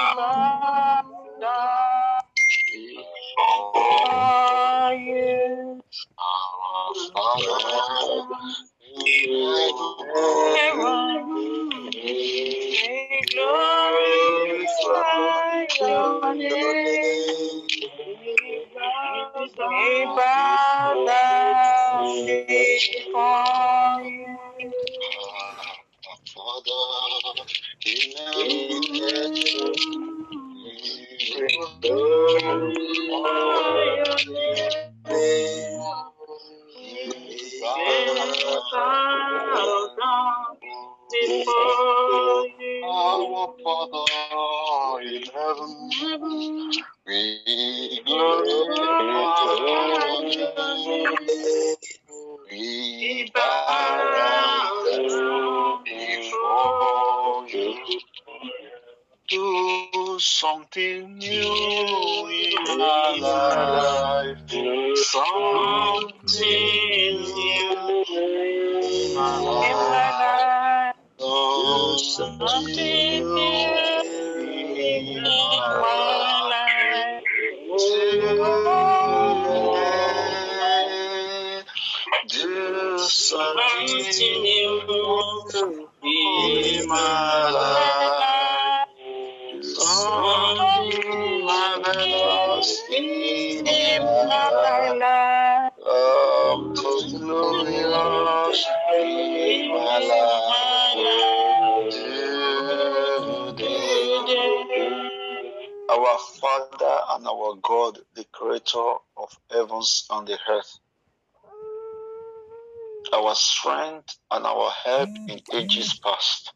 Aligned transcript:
Our 0.00 0.49
Something 65.12 65.26
Creator 108.60 108.94
of 109.16 109.38
heavens 109.50 110.06
and 110.10 110.28
the 110.28 110.38
earth, 110.50 110.78
our 113.12 113.34
strength 113.34 114.18
and 114.30 114.44
our 114.44 114.70
help 114.70 115.08
in 115.28 115.40
ages 115.54 115.98
past, 116.04 116.52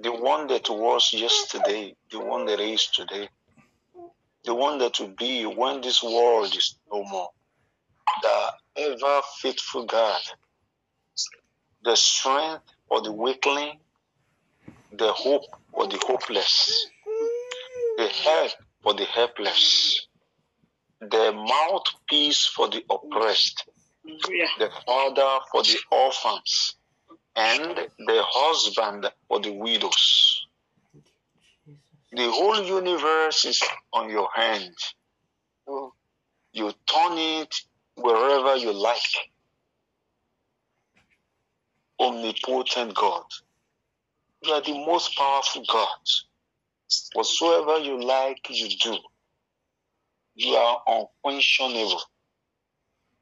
the 0.00 0.10
one 0.10 0.48
that 0.48 0.68
was 0.68 1.12
yesterday, 1.12 1.94
the 2.10 2.18
one 2.18 2.46
that 2.46 2.58
is 2.58 2.86
today, 2.88 3.28
the 4.44 4.54
one 4.54 4.78
that 4.78 4.98
will 4.98 5.14
be 5.16 5.44
when 5.44 5.80
this 5.80 6.02
world 6.02 6.56
is 6.56 6.76
no 6.92 7.04
more, 7.04 7.30
the 8.22 8.52
ever 8.76 9.20
faithful 9.38 9.86
God, 9.86 10.20
the 11.84 11.94
strength 11.94 12.64
for 12.88 13.00
the 13.00 13.12
weakling, 13.12 13.78
the 14.92 15.12
hope 15.12 15.44
for 15.72 15.86
the 15.86 16.02
hopeless, 16.04 16.88
the 17.96 18.08
help 18.08 18.52
for 18.82 18.94
the 18.94 19.04
helpless, 19.04 19.93
the 21.00 21.32
mouthpiece 21.32 22.46
for 22.46 22.68
the 22.68 22.84
oppressed, 22.90 23.64
the 24.58 24.70
father 24.86 25.40
for 25.50 25.62
the 25.62 25.76
orphans, 25.90 26.76
and 27.36 27.76
the 27.98 28.22
husband 28.24 29.10
for 29.28 29.40
the 29.40 29.52
widows. 29.52 30.46
The 32.12 32.30
whole 32.30 32.62
universe 32.62 33.44
is 33.44 33.62
on 33.92 34.08
your 34.08 34.28
hand. 34.34 34.74
You 36.52 36.72
turn 36.86 37.18
it 37.18 37.54
wherever 37.96 38.56
you 38.56 38.72
like. 38.72 39.00
Omnipotent 42.00 42.94
God. 42.94 43.24
You 44.42 44.52
are 44.52 44.60
the 44.60 44.74
most 44.86 45.16
powerful 45.16 45.64
God. 45.70 45.98
Whatsoever 47.14 47.78
you 47.78 48.00
like, 48.00 48.46
you 48.50 48.68
do. 48.68 48.96
You 50.36 50.54
are 50.54 50.82
unquestionable. 50.86 52.02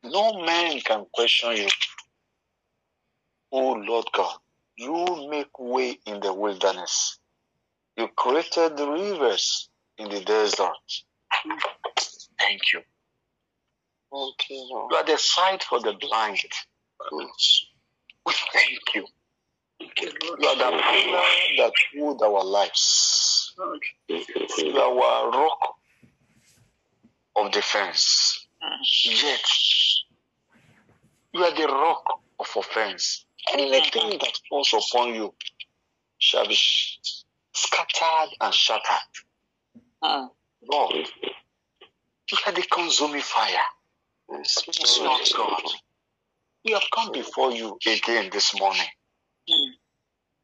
No 0.05 0.43
man 0.45 0.81
can 0.81 1.07
question 1.13 1.53
you. 1.57 1.69
Oh 3.53 3.73
Lord 3.73 4.07
God, 4.13 4.37
you 4.77 5.29
make 5.31 5.59
way 5.59 5.99
in 6.07 6.21
the 6.21 6.33
wilderness. 6.33 7.19
You 7.97 8.09
created 8.17 8.77
the 8.77 8.91
rivers 8.91 9.69
in 9.99 10.09
the 10.09 10.21
desert. 10.21 10.71
Thank 12.39 12.63
you. 12.73 12.81
Okay, 14.13 14.57
Lord. 14.71 14.91
You 14.91 14.97
are 14.97 15.05
the 15.05 15.19
sight 15.19 15.63
for 15.63 15.81
the 15.81 15.93
blind. 16.01 16.39
We 17.13 18.33
thank 18.53 18.95
you. 18.95 19.07
You 19.81 20.49
are 20.49 20.57
the 20.57 20.83
pillar 20.91 21.23
that 21.59 21.73
hold 21.95 22.23
our 22.23 22.45
lives. 22.45 23.55
You 24.09 24.79
are 24.79 25.03
our 25.03 25.31
rock 25.31 25.77
of 27.37 27.51
defense. 27.53 28.47
Yet, 29.05 29.41
you 31.33 31.45
are 31.45 31.55
the 31.55 31.67
rock 31.67 32.05
of 32.39 32.49
offense. 32.57 33.25
And 33.53 33.61
anything 33.61 34.19
that 34.19 34.39
falls 34.49 34.73
upon 34.73 35.15
you 35.15 35.35
shall 36.19 36.47
be 36.47 36.57
scattered 37.53 38.37
and 38.41 38.55
shattered. 38.55 39.13
Mm. 40.03 40.29
Lord, 40.71 40.95
you 40.95 42.39
are 42.47 42.53
the 42.53 42.63
consuming 42.71 43.21
fire. 43.21 43.67
Yes, 44.31 44.99
Lord 45.01 45.21
God. 45.37 45.63
We 46.65 46.73
have 46.73 46.85
come 46.95 47.11
before 47.13 47.53
you 47.53 47.77
again 47.87 48.31
this 48.33 48.59
morning. 48.59 48.87
Mm. 49.51 49.73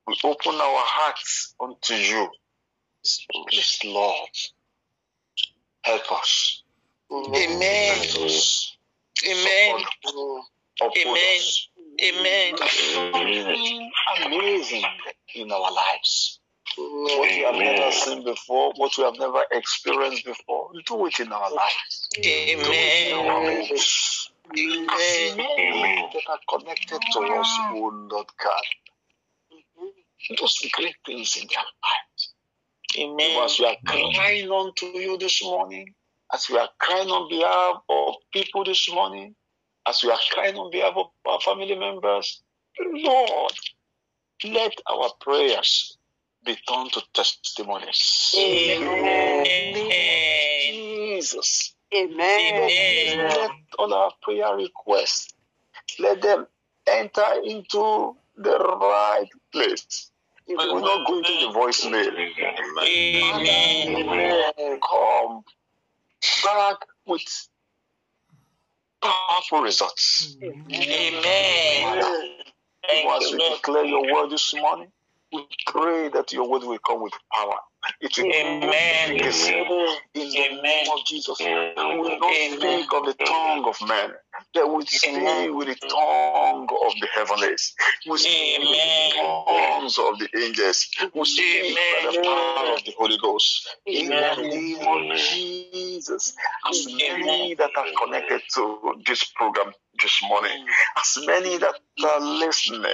We 0.08 0.16
open 0.24 0.54
our 0.54 0.82
hearts 0.84 1.54
unto 1.60 1.94
you. 1.94 2.28
Please, 3.48 3.78
Lord, 3.84 4.28
help 5.82 6.12
us. 6.12 6.62
Amen. 7.10 7.98
Amen. 9.26 9.84
Amen. 10.96 11.44
Amen. 12.00 12.56
Something 12.56 13.90
amazing 14.24 14.84
in 15.34 15.50
our 15.50 15.72
lives. 15.72 16.40
What 16.76 17.30
we 17.30 17.38
have 17.40 17.54
never 17.56 17.90
seen 17.90 18.24
before, 18.24 18.72
what 18.76 18.92
we 18.96 19.04
have 19.04 19.18
never 19.18 19.42
experienced 19.50 20.24
before, 20.24 20.70
do 20.86 21.06
it 21.06 21.18
in 21.18 21.32
our 21.32 21.50
lives. 21.52 22.08
Our 22.18 22.22
Amen. 24.56 25.40
Amen. 25.58 26.04
That 26.12 26.22
are 26.28 26.58
connected 26.58 27.00
to 27.12 27.20
us, 27.20 27.58
oh 27.72 28.08
Lord 28.10 28.26
God. 28.42 28.64
Those 30.38 30.58
great 30.72 30.96
things 31.06 31.36
in 31.36 31.48
their 31.48 31.64
lives. 31.84 32.34
Amen. 32.98 33.44
As 33.44 33.58
we 33.58 33.66
are 33.66 33.76
crying 33.86 34.50
unto 34.50 34.86
you 34.86 35.18
this 35.18 35.42
morning, 35.42 35.94
as 36.32 36.48
we 36.50 36.58
are 36.58 36.68
crying 36.78 37.08
on 37.08 37.28
behalf 37.28 37.82
of 37.88 38.14
people 38.32 38.64
this 38.64 38.90
morning, 38.92 39.34
as 39.86 40.02
we 40.02 40.10
are 40.10 40.18
crying 40.30 40.56
on 40.56 40.70
behalf 40.70 40.94
of 40.96 41.06
our 41.26 41.40
family 41.40 41.74
members, 41.74 42.42
Lord, 42.80 43.52
let 44.44 44.74
our 44.90 45.10
prayers 45.20 45.96
be 46.44 46.56
turned 46.68 46.92
to 46.92 47.02
testimonies. 47.14 48.34
Amen. 48.38 49.44
Jesus. 50.62 51.74
Amen. 51.94 53.28
Let 53.28 53.50
all 53.78 53.94
our 53.94 54.12
prayer 54.22 54.54
requests, 54.54 55.32
let 55.98 56.20
them 56.20 56.46
enter 56.86 57.24
into 57.42 58.16
the 58.36 58.58
right 58.58 59.28
place. 59.52 60.10
It 60.46 60.56
will 60.56 60.80
not 60.80 61.06
go 61.06 61.18
into 61.18 61.32
the 61.32 61.52
voicemail. 61.52 62.12
Amen. 63.40 64.80
Come 64.80 65.44
back 66.44 66.76
with 67.06 67.22
powerful 69.02 69.62
results. 69.62 70.36
Amen. 70.42 70.62
Thank 72.88 73.06
As 73.22 73.32
we 73.32 73.38
declare 73.56 73.84
your 73.84 74.02
word 74.14 74.30
this 74.30 74.54
morning, 74.54 74.88
we 75.32 75.46
pray 75.66 76.08
that 76.10 76.32
your 76.32 76.48
word 76.48 76.62
will 76.64 76.78
come 76.86 77.02
with 77.02 77.12
power. 77.34 77.56
It 78.00 78.16
will 78.18 78.32
Amen. 78.32 79.14
be 79.14 79.22
the 79.22 79.32
same. 79.32 79.64
In 80.14 80.30
the 80.30 80.38
Amen. 80.38 80.62
name 80.62 80.86
of 80.92 81.04
Jesus. 81.06 81.38
We 81.40 81.46
will 81.46 82.18
not 82.18 82.32
Amen. 82.32 82.82
speak 82.82 82.92
of 82.92 83.06
the 83.06 83.14
tongue 83.24 83.64
of 83.66 83.88
men. 83.88 84.12
That 84.54 84.68
we 84.68 84.84
speak 84.86 85.14
Amen. 85.16 85.56
with 85.56 85.68
the 85.68 85.88
tongue 85.88 86.68
of 86.86 86.92
the 87.00 87.08
heavenlies. 87.14 87.74
We 88.08 88.18
speak 88.18 88.60
with 88.60 88.70
the 88.70 89.44
tongues 89.46 89.98
of 89.98 90.18
the 90.18 90.28
angels. 90.38 90.88
We 91.14 91.24
speak 91.24 91.76
by 91.76 92.12
the 92.12 92.22
power 92.22 92.74
of 92.74 92.84
the 92.84 92.94
Holy 92.98 93.18
Ghost. 93.18 93.68
In 93.86 94.06
the 94.08 94.16
Amen. 94.16 94.48
name 94.48 94.86
of 94.86 95.16
Jesus. 95.18 96.34
As 96.68 96.86
many 96.86 97.54
that 97.54 97.70
are 97.76 97.86
connected 98.04 98.42
to 98.54 98.94
this 99.06 99.24
program 99.24 99.72
this 100.02 100.20
morning, 100.28 100.66
as 100.98 101.18
many 101.26 101.58
that 101.58 101.74
are 102.04 102.20
listening, 102.20 102.84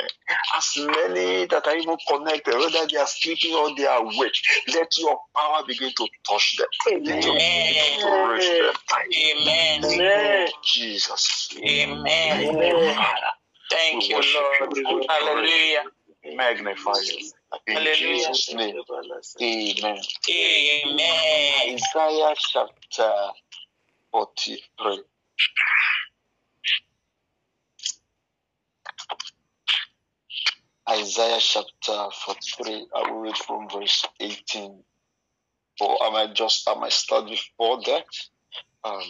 as 0.56 0.76
many 0.78 1.46
that 1.46 1.66
are 1.66 1.76
even 1.76 1.96
connected, 2.08 2.54
whether 2.54 2.86
they 2.90 2.96
are 2.98 3.06
sleeping 3.06 3.54
or 3.54 3.74
they 3.76 3.86
are 3.86 4.02
awake, 4.02 4.32
let 4.74 4.96
your 4.98 5.18
power 5.36 5.62
begin 5.66 5.92
to 5.96 6.08
touch 6.28 6.56
them. 6.58 6.68
Begin 7.04 7.22
to 7.22 7.32
reach 8.32 8.48
them. 8.60 8.74
Amen. 9.42 9.84
Amen. 9.84 10.48
Jesus. 10.64 11.48
Amen. 11.62 12.94
Father, 12.96 13.32
Thank 13.70 14.08
you, 14.08 14.16
Lord. 14.16 15.06
Hallelujah. 15.08 15.84
magnify 16.36 16.92
you. 17.04 17.30
In 17.66 17.74
Hallelujah. 17.74 17.94
Jesus' 18.32 18.54
name. 18.54 18.76
Amen. 19.42 19.98
Amen. 20.30 21.74
Isaiah 21.74 22.34
chapter 22.38 23.12
43. 24.12 25.02
Isaiah 31.14 31.38
chapter 31.38 32.10
43. 32.26 32.86
I 32.96 33.10
will 33.10 33.20
read 33.20 33.36
from 33.36 33.68
verse 33.68 34.04
18. 34.18 34.82
Or 35.80 36.04
am 36.04 36.16
I 36.16 36.32
just, 36.32 36.66
am 36.68 36.78
I 36.78 36.80
might 36.80 36.92
start 36.92 37.28
before 37.28 37.80
that. 37.82 38.04
Um, 38.82 39.02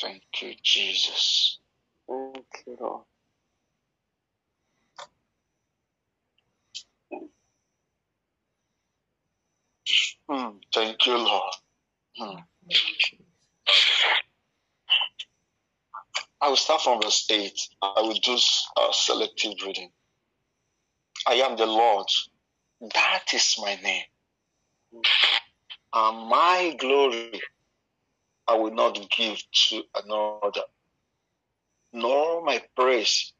thank 0.00 0.22
you, 0.42 0.54
Jesus. 0.64 1.58
Thank 2.08 2.46
you, 2.66 2.76
Lord. 2.80 3.04
Hmm, 10.28 10.58
thank 10.74 11.06
you, 11.06 11.18
Lord. 11.18 11.54
Hmm. 12.16 12.40
I 16.42 16.48
will 16.48 16.56
start 16.56 16.82
from 16.82 17.02
verse 17.02 17.26
8. 17.30 17.52
I 17.82 18.00
will 18.00 18.14
do 18.14 18.38
uh, 18.76 18.92
selective 18.92 19.54
reading. 19.64 19.90
I 21.26 21.34
am 21.34 21.56
the 21.56 21.66
Lord. 21.66 22.06
That 22.94 23.24
is 23.34 23.56
my 23.58 23.74
name. 23.76 24.04
And 25.92 26.28
my 26.28 26.76
glory 26.78 27.40
I 28.48 28.54
will 28.54 28.72
not 28.72 28.94
give 29.16 29.38
to 29.68 29.82
another, 29.94 30.62
nor 31.92 32.42
my 32.44 32.62
praise 32.74 33.32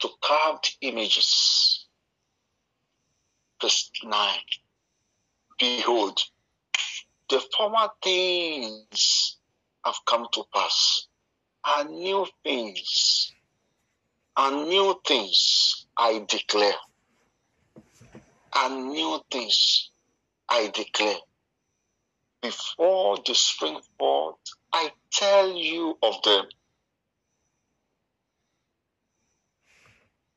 to 0.00 0.08
carved 0.22 0.76
images. 0.82 1.86
Verse 3.60 3.90
9. 4.04 4.38
Behold, 5.58 6.20
the 7.28 7.42
former 7.56 7.88
things 8.02 9.38
have 9.84 9.96
come 10.06 10.26
to 10.32 10.44
pass, 10.54 11.08
and 11.66 11.90
new 11.90 12.26
things, 12.44 13.32
and 14.36 14.68
new 14.68 15.00
things 15.06 15.86
I 15.96 16.24
declare, 16.28 16.74
and 18.54 18.90
new 18.90 19.20
things 19.30 19.90
I 20.48 20.68
declare. 20.68 21.16
Before 22.40 23.18
the 23.26 23.34
spring 23.34 23.80
forth, 23.98 24.36
I 24.72 24.92
tell 25.10 25.50
you 25.50 25.98
of 26.02 26.22
them, 26.22 26.44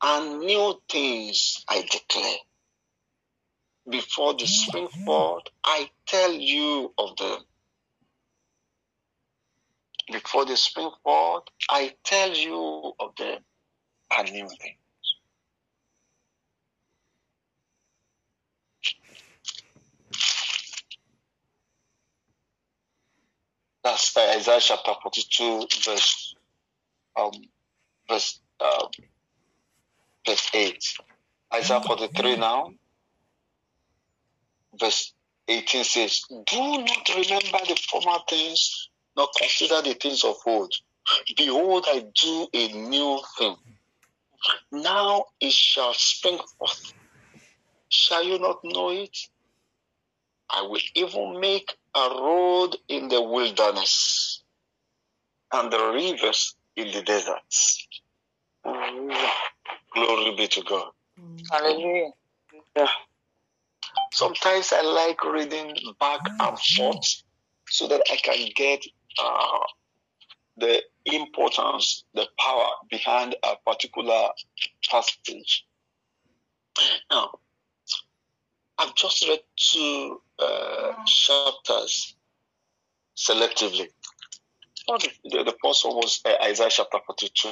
and 0.02 0.40
new 0.40 0.82
things 0.90 1.64
I 1.70 1.82
declare. 1.82 2.38
Before 3.88 4.34
the 4.34 4.48
spring 4.48 4.88
forth, 5.06 5.44
I 5.64 5.90
tell 6.08 6.34
you 6.34 6.94
of 6.98 7.16
them. 7.18 7.40
Before 10.12 10.46
the 10.46 10.58
spring 10.58 10.90
forth, 11.04 11.44
I 11.70 11.94
tell 12.04 12.34
you 12.36 12.94
of 13.00 13.16
them, 13.18 13.40
and 14.18 14.32
new 14.32 14.48
things. 14.48 14.78
That's 23.84 24.16
Isaiah 24.18 24.60
chapter 24.60 24.92
42, 25.02 25.68
verse 25.86 26.36
um, 27.20 27.32
verse 28.10 28.40
uh, 28.60 28.88
verse 30.26 30.50
8. 30.54 30.84
Isaiah 31.54 31.82
43 31.82 32.36
now, 32.38 32.72
verse 34.80 35.14
18 35.48 35.84
says, 35.84 36.22
Do 36.30 36.60
not 36.60 37.10
remember 37.10 37.60
the 37.68 37.80
former 37.90 38.20
things, 38.30 38.89
nor 39.20 39.28
consider 39.38 39.82
the 39.82 39.96
things 39.96 40.24
of 40.24 40.38
old. 40.46 40.74
Behold, 41.36 41.86
I 41.90 42.06
do 42.22 42.48
a 42.54 42.68
new 42.72 43.20
thing. 43.38 43.56
Now 44.72 45.26
it 45.42 45.52
shall 45.52 45.94
spring 45.94 46.40
forth. 46.58 46.94
Shall 47.90 48.24
you 48.24 48.40
not 48.40 48.60
know 48.64 48.92
it? 48.92 49.18
I 50.50 50.62
will 50.62 50.80
even 50.96 51.42
make 51.42 51.76
a 51.94 52.00
road 52.00 52.78
in 52.88 53.10
the 53.10 53.22
wilderness 53.22 54.42
and 55.52 55.70
the 55.70 55.92
rivers 55.92 56.56
in 56.78 56.90
the 56.94 57.02
deserts. 57.02 57.88
Hallelujah. 58.64 59.32
Glory 59.94 60.36
be 60.38 60.48
to 60.48 60.62
God. 60.64 60.92
Hallelujah. 61.52 62.12
Sometimes 64.14 64.72
I 64.72 64.82
like 64.82 65.22
reading 65.26 65.76
back 66.00 66.22
and 66.40 66.58
forth 66.58 67.24
so 67.68 67.88
that 67.88 68.02
I 68.10 68.16
can 68.16 68.48
get 68.56 68.86
uh, 69.22 69.60
the 70.58 70.82
importance, 71.06 72.04
the 72.14 72.28
power 72.38 72.70
behind 72.90 73.36
a 73.44 73.56
particular 73.66 74.30
passage. 74.90 75.66
Now, 77.10 77.40
I've 78.78 78.96
just 78.96 79.28
read 79.28 79.40
two 79.58 80.22
uh, 80.38 80.94
chapters 81.06 82.16
selectively. 83.16 83.88
The, 84.88 85.10
the, 85.26 85.44
the 85.44 85.56
first 85.64 85.86
one 85.86 85.96
was 85.96 86.22
uh, 86.26 86.36
Isaiah 86.44 86.70
chapter 86.72 86.98
42, 87.06 87.50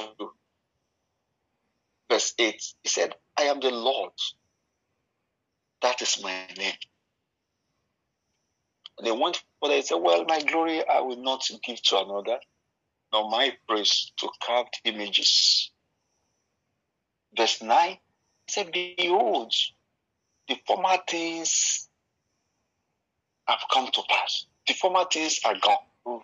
verse 2.10 2.34
8. 2.38 2.74
He 2.82 2.88
said, 2.88 3.14
I 3.36 3.42
am 3.44 3.60
the 3.60 3.70
Lord. 3.70 4.12
That 5.82 6.02
is 6.02 6.20
my 6.22 6.46
name. 6.56 6.72
They 9.02 9.12
went 9.12 9.42
further. 9.62 9.74
He 9.74 9.82
said, 9.82 9.96
Well, 9.96 10.24
my 10.26 10.40
glory 10.42 10.82
I 10.88 11.00
will 11.00 11.22
not 11.22 11.48
give 11.64 11.82
to 11.82 11.98
another, 11.98 12.38
nor 13.12 13.30
my 13.30 13.52
praise 13.68 14.12
to 14.18 14.28
carved 14.44 14.80
images. 14.84 15.70
Verse 17.36 17.62
9 17.62 17.90
he 17.90 17.98
said, 18.48 18.72
Behold, 18.72 19.52
the 20.48 20.56
former 20.66 20.96
things 21.08 21.88
have 23.46 23.60
come 23.72 23.88
to 23.92 24.02
pass. 24.08 24.46
The 24.66 24.74
former 24.74 25.04
things 25.12 25.40
are 25.44 25.54
gone. 25.60 26.22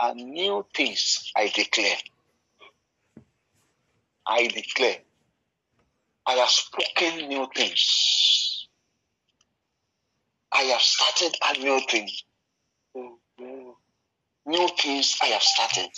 And 0.00 0.30
new 0.30 0.66
things 0.74 1.32
I 1.36 1.48
declare. 1.48 1.96
I 4.26 4.48
declare. 4.48 4.96
I 6.26 6.32
have 6.34 6.48
spoken 6.48 7.28
new 7.28 7.46
things. 7.54 8.55
I 10.56 10.62
have 10.62 10.80
started 10.80 11.36
a 11.46 11.58
new 11.58 11.80
thing. 11.80 12.08
New 14.46 14.68
things 14.78 15.18
I 15.20 15.26
have 15.26 15.42
started. 15.42 15.90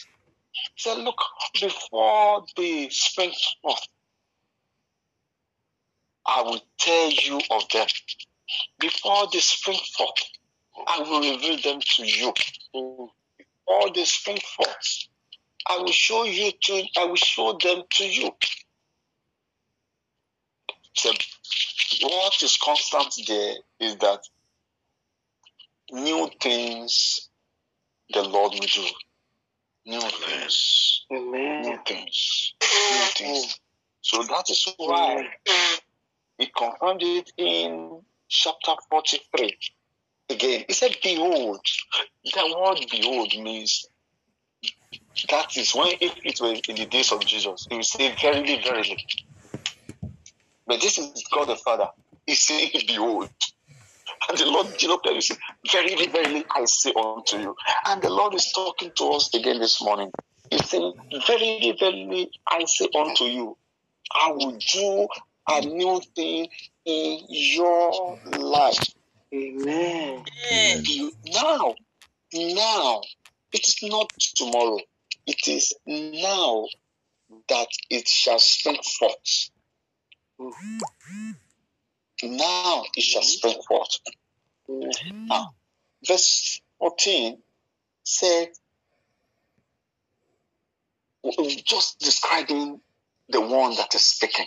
Said, 0.76 0.98
Look, 0.98 1.22
before 1.60 2.44
the 2.56 2.90
spring 2.90 3.32
forth, 3.62 3.86
I 6.26 6.42
will 6.42 6.60
tell 6.76 7.10
you 7.10 7.40
of 7.52 7.68
them. 7.68 7.86
Before 8.80 9.28
the 9.32 9.38
spring 9.38 9.78
forth, 9.96 10.24
I 10.88 11.02
will 11.02 11.20
reveal 11.20 11.58
them 11.60 11.80
to 11.96 12.04
you. 12.04 12.32
Before 12.72 13.90
the 13.94 14.04
spring 14.04 14.38
forth, 14.56 15.06
I 15.68 15.78
will 15.78 15.92
show 15.92 16.24
you 16.24 16.50
to 16.50 16.82
I 16.96 17.04
will 17.04 17.14
show 17.14 17.56
them 17.62 17.82
to 17.88 18.04
you. 18.04 18.32
So 20.94 21.12
what 22.02 22.42
is 22.42 22.56
constant 22.56 23.14
there 23.28 23.54
is 23.78 23.96
that 23.98 24.26
new 25.92 26.30
things 26.40 27.28
the 28.11 28.23
Lord 28.23 28.52
will 28.52 28.61
do. 28.61 28.87
New 29.87 30.00
things. 30.00 31.04
New 31.11 31.78
things. 31.87 32.52
New 32.62 33.07
things. 33.16 33.61
So 34.00 34.23
that 34.23 34.50
is 34.50 34.66
why 34.76 35.28
He 36.38 36.50
confirmed 36.57 37.02
it 37.02 37.33
in 37.37 38.00
chapter 38.28 38.73
43. 38.90 39.59
Again, 40.30 40.64
he 40.68 40.75
said, 40.75 40.97
Behold. 41.02 41.61
The 42.25 42.57
word 42.59 42.87
behold 42.90 43.33
means 43.38 43.87
that 45.30 45.57
is 45.57 45.75
when 45.75 45.95
if 46.00 46.14
it 46.25 46.40
was 46.40 46.61
in 46.68 46.76
the 46.76 46.87
days 46.87 47.12
of 47.12 47.25
Jesus, 47.25 47.66
he 47.68 47.76
would 47.76 47.85
say, 47.85 48.14
Verily, 48.21 48.61
verily. 48.62 48.99
But 50.66 50.80
this 50.80 50.99
is 50.99 51.25
God 51.33 51.49
the 51.49 51.57
Father. 51.57 51.88
He's 52.26 52.40
saying, 52.40 52.71
Behold. 52.87 53.30
And 54.28 54.38
the 54.38 54.47
Lord, 54.47 54.66
you 54.80 54.88
know, 54.88 55.00
you 55.06 55.20
say, 55.20 55.37
Verily, 55.73 56.06
verily, 56.08 56.44
I 56.54 56.64
say 56.66 56.92
unto 56.97 57.38
you. 57.38 57.56
And 57.87 58.02
the 58.02 58.11
Lord 58.11 58.35
is 58.35 58.52
talking 58.52 58.90
to 58.97 59.04
us 59.11 59.35
again 59.35 59.58
this 59.58 59.82
morning. 59.82 60.11
He's 60.50 60.68
saying, 60.68 60.92
Verily, 61.26 61.76
verily, 61.78 62.30
I 62.49 62.64
say 62.66 62.88
unto 62.94 63.25
you, 63.25 63.56
I 64.14 64.32
will 64.32 64.58
do 64.58 65.08
a 65.49 65.61
new 65.62 66.00
thing 66.14 66.49
in 66.85 67.20
your 67.28 68.18
life. 68.26 68.78
Amen. 69.35 70.25
Amen. 70.52 70.82
You- 70.87 71.12
Now, 71.26 71.75
now, 72.35 73.00
it 73.52 73.66
is 73.66 73.76
not 73.82 74.11
tomorrow. 74.37 74.78
It 75.26 75.49
is 75.49 75.75
now 75.87 76.66
that 77.49 77.68
it 77.90 78.08
shall 78.08 78.38
spring 78.38 78.78
forth. 78.99 79.50
Mm. 80.40 80.52
Now 82.23 82.85
it 82.97 83.02
shall 83.02 83.23
spring 83.23 83.61
forth. 83.68 83.99
Now, 84.68 85.54
verse 86.06 86.60
14 86.78 87.38
said, 88.02 88.48
just 91.64 91.98
describing 91.98 92.80
the 93.28 93.40
one 93.40 93.75
that 93.76 93.94
is 93.94 94.04
speaking. 94.04 94.46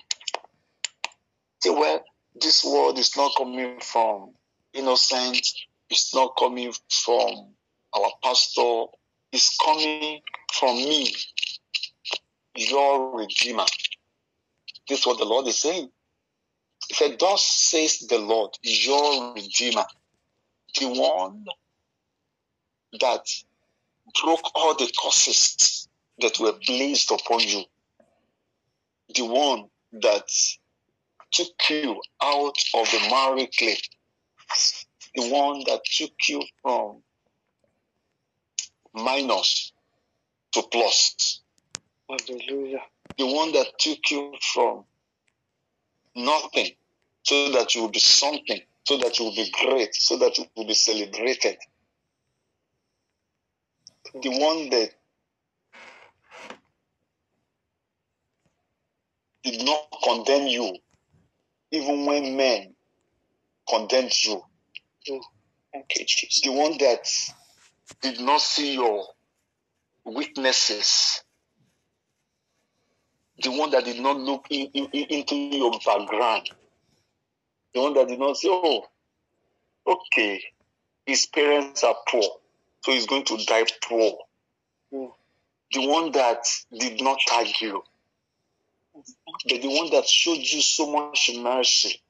Say, 1.60 1.70
well, 1.70 2.04
this 2.40 2.63
word 2.63 2.98
is 2.98 3.16
not 3.18 3.34
coming 3.38 3.80
from 3.80 4.34
innocent, 4.74 5.46
it's 5.90 6.13
not 6.16 6.36
coming 6.38 6.72
from 6.90 7.54
our 7.94 8.12
pastor, 8.24 8.86
it's 9.32 9.58
coming 9.58 10.22
from 10.54 10.75
me, 10.75 11.13
your 12.56 13.18
redeemer. 13.18 13.66
This 14.88 15.00
is 15.00 15.06
what 15.06 15.18
the 15.18 15.25
Lord 15.25 15.48
is 15.48 15.62
saying. 15.62 15.90
He 16.88 16.94
said, 16.94 17.20
Thus 17.20 17.46
says 17.46 18.00
the 18.10 18.18
Lord, 18.18 18.51
your 18.62 19.34
redeemer, 19.34 19.86
the 20.80 20.88
one 20.88 21.46
that 23.00 23.25
broke 24.22 24.51
all 24.56 24.75
the 24.75 24.92
curses 25.01 25.88
that 26.20 26.40
were 26.40 26.54
placed 26.54 27.12
upon 27.12 27.40
you, 27.40 27.63
the 29.16 29.25
one 29.25 29.66
that 29.94 30.30
took 31.32 31.70
you 31.70 32.01
out 32.22 32.56
of 32.75 32.92
the 32.92 33.08
miry 33.10 33.48
clay, 33.58 33.78
the 35.16 35.30
one 35.30 35.63
that 35.68 35.82
took 35.86 36.12
you 36.28 36.42
from 36.62 37.01
minus 38.94 39.72
to 40.51 40.62
plus, 40.63 41.42
Hallelujah. 42.10 42.82
the 43.18 43.25
one 43.25 43.51
that 43.54 43.68
took 43.80 44.00
you 44.12 44.34
from 44.54 44.84
nothing 46.16 46.72
so 47.24 47.51
that 47.51 47.74
you 47.75 47.82
will 47.82 47.90
be 47.90 48.00
something, 48.00 48.60
so 48.86 48.98
that 48.98 49.20
you 49.20 49.26
will 49.26 49.36
be 49.36 49.52
great, 49.52 49.96
so 49.96 50.18
that 50.18 50.38
you 50.38 50.46
will 50.56 50.68
be 50.68 50.74
celebrated. 50.76 51.58
The 54.22 54.30
one 54.30 54.70
that 54.72 54.92
did 59.44 59.64
not 59.66 59.82
condemn 60.04 60.48
you, 60.48 60.76
even 61.72 62.06
when 62.06 62.38
men 62.38 62.76
condemned 63.70 64.14
you. 64.26 64.42
Oh, 65.12 65.22
you, 65.76 66.06
Jesus. 66.06 66.42
The 66.44 66.52
one 66.52 66.78
that 66.80 67.08
did 68.02 68.22
not 68.22 68.42
see 68.42 68.76
your 68.76 69.06
weaknesses. 70.06 71.24
The 73.44 73.52
one 73.52 73.72
that 73.72 73.86
did 73.86 74.00
not 74.02 74.18
look 74.18 74.48
in- 74.52 74.72
in- 74.74 74.90
into 74.92 75.36
your 75.36 75.72
background. 75.86 76.50
The 77.74 77.82
one 77.82 77.94
that 77.94 78.08
did 78.08 78.20
not 78.20 78.38
say, 78.38 78.50
oh, 78.51 78.86
okay, 79.88 80.42
his 81.06 81.25
parents 81.25 81.84
are 81.84 81.96
poor, 82.08 82.24
so 82.82 82.92
he's 82.92 83.08
going 83.08 83.25
to 83.25 83.38
die 83.46 83.66
poor. 83.88 84.18
Mm. 84.94 85.12
The 85.74 85.88
one 85.88 86.12
that 86.12 86.46
did 86.78 87.01
not 87.01 87.20
tag 87.25 87.48
you, 87.62 87.84
but 88.94 89.62
the 89.62 89.70
one 89.70 89.90
that 89.92 90.06
showed 90.06 90.40
you 90.40 90.62
so 90.62 90.92
much 90.92 91.32
mercy. 91.38 92.01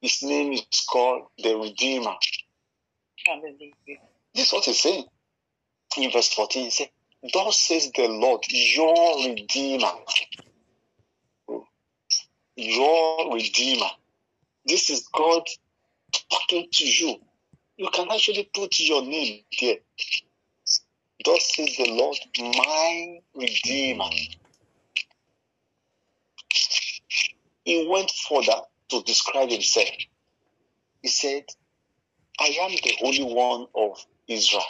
His 0.00 0.22
name 0.22 0.52
is 0.52 0.86
called 0.90 1.26
the 1.38 1.56
Redeemer. 1.56 2.14
This 4.34 4.46
is 4.46 4.52
what 4.52 4.64
he's 4.64 4.80
saying 4.80 5.04
in 5.96 6.10
verse 6.10 6.32
14. 6.34 6.64
He 6.64 6.70
said, 6.70 6.88
Thus 7.32 7.58
says 7.58 7.90
the 7.94 8.06
Lord, 8.08 8.44
your 8.48 9.28
Redeemer. 9.28 9.92
Your 12.56 13.34
Redeemer. 13.34 13.90
This 14.68 14.90
is 14.90 15.08
God 15.12 15.42
talking 16.30 16.68
to 16.70 16.84
you. 16.84 17.16
You 17.76 17.88
can 17.92 18.08
actually 18.10 18.50
put 18.54 18.78
your 18.80 19.02
name 19.02 19.42
there. 19.60 19.76
Thus 21.24 21.54
says 21.54 21.76
the 21.76 21.90
Lord, 21.90 22.16
my 22.38 23.18
Redeemer. 23.34 24.10
He 27.64 27.86
went 27.88 28.10
further 28.10 28.60
to 28.90 29.02
describe 29.02 29.50
himself. 29.50 29.88
He 31.02 31.08
said, 31.08 31.44
I 32.40 32.46
am 32.62 32.70
the 32.70 32.94
Holy 33.00 33.24
One 33.24 33.66
of 33.74 34.04
Israel. 34.28 34.62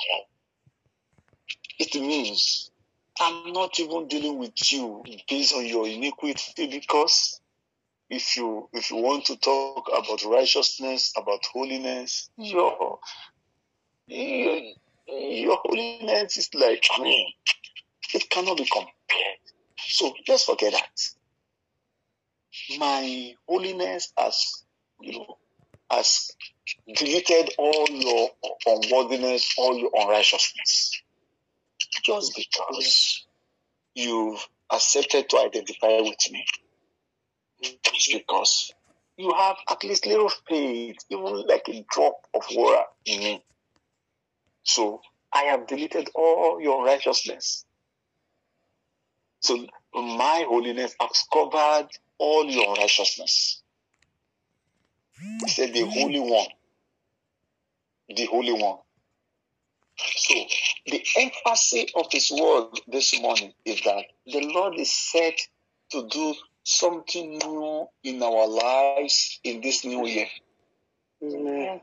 It 1.79 1.95
means 1.95 2.71
I'm 3.21 3.53
not 3.53 3.79
even 3.79 4.09
dealing 4.09 4.39
with 4.39 4.73
you 4.73 5.05
based 5.29 5.55
on 5.55 5.67
your 5.67 5.87
iniquity 5.87 6.67
because 6.69 7.41
if 8.11 8.37
you 8.37 8.69
if 8.73 8.91
you 8.91 8.97
want 8.97 9.27
to 9.27 9.37
talk 9.37 9.89
about 9.89 10.25
righteousness, 10.25 11.13
about 11.17 11.45
holiness, 11.53 12.31
hmm. 12.37 12.45
your 12.45 12.99
your, 14.07 14.61
your 15.07 15.59
holiness 15.63 16.39
is 16.39 16.49
like 16.55 16.85
I 16.97 17.03
mean, 17.03 17.27
it 18.15 18.31
cannot 18.31 18.57
be 18.57 18.65
compared. 18.65 18.93
So 19.77 20.13
just 20.27 20.47
forget 20.47 20.73
that. 20.73 22.79
My 22.79 23.35
holiness 23.47 24.13
has 24.17 24.65
you 25.01 25.19
know 25.19 25.37
has 25.91 26.33
deleted 26.95 27.55
all 27.59 27.87
your 27.91 28.31
unworthiness, 28.67 29.55
all 29.59 29.77
your 29.77 29.91
unrighteousness. 29.95 31.03
Just 32.05 32.35
because 32.37 33.27
you've 33.95 34.47
accepted 34.71 35.29
to 35.29 35.39
identify 35.39 36.01
with 36.01 36.31
me. 36.31 36.45
Just 37.63 38.13
because 38.13 38.73
you 39.17 39.33
have 39.37 39.57
at 39.69 39.83
least 39.85 40.07
little 40.07 40.31
faith, 40.49 40.97
even 41.11 41.45
like 41.47 41.69
a 41.69 41.85
drop 41.91 42.15
of 42.35 42.43
water 42.53 42.85
in 43.05 43.19
me. 43.19 43.45
So 44.63 45.01
I 45.33 45.45
have 45.45 45.67
deleted 45.67 46.11
all 46.15 46.61
your 46.61 46.85
righteousness. 46.85 47.65
So 49.41 49.67
my 49.95 50.45
holiness 50.49 50.95
has 51.01 51.25
covered 51.33 51.89
all 52.19 52.45
your 52.47 52.75
righteousness. 52.75 53.63
He 55.41 55.49
said 55.49 55.73
the 55.73 55.87
Holy 55.87 56.21
One. 56.21 56.49
The 58.09 58.27
Holy 58.27 58.53
One. 58.53 58.79
So 59.97 60.35
the 60.87 61.05
emphasis 61.19 61.91
of 61.97 62.07
his 62.13 62.31
word 62.31 62.81
this 62.87 63.21
morning 63.21 63.53
is 63.65 63.81
that 63.83 64.05
the 64.27 64.41
Lord 64.55 64.79
is 64.79 64.93
set 64.93 65.39
to 65.91 66.07
do 66.09 66.35
something 66.69 67.39
new 67.39 67.89
in 68.05 68.23
our 68.23 68.47
lives 68.47 69.41
in 69.43 69.63
this 69.63 69.87
new 69.87 70.07
year. 70.07 70.27
Amen. 71.23 71.81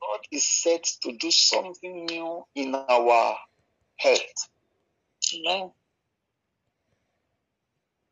God 0.00 0.20
is 0.32 0.44
set 0.44 0.82
to 1.02 1.12
do 1.12 1.30
something 1.30 2.04
new 2.06 2.44
in 2.56 2.74
our 2.74 3.36
health. 3.96 4.48
Amen. 5.34 5.70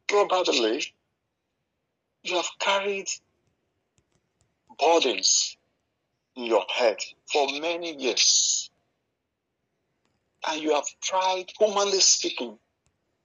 Probably 0.07 0.85
you 2.23 2.37
have 2.37 2.50
carried 2.61 3.09
burdens 4.79 5.57
in 6.37 6.45
your 6.45 6.64
head 6.73 6.99
for 7.33 7.49
many 7.61 8.00
years. 8.00 8.71
And 10.47 10.62
you 10.62 10.75
have 10.75 10.87
tried, 11.02 11.47
humanly 11.59 12.00
speaking, 12.00 12.59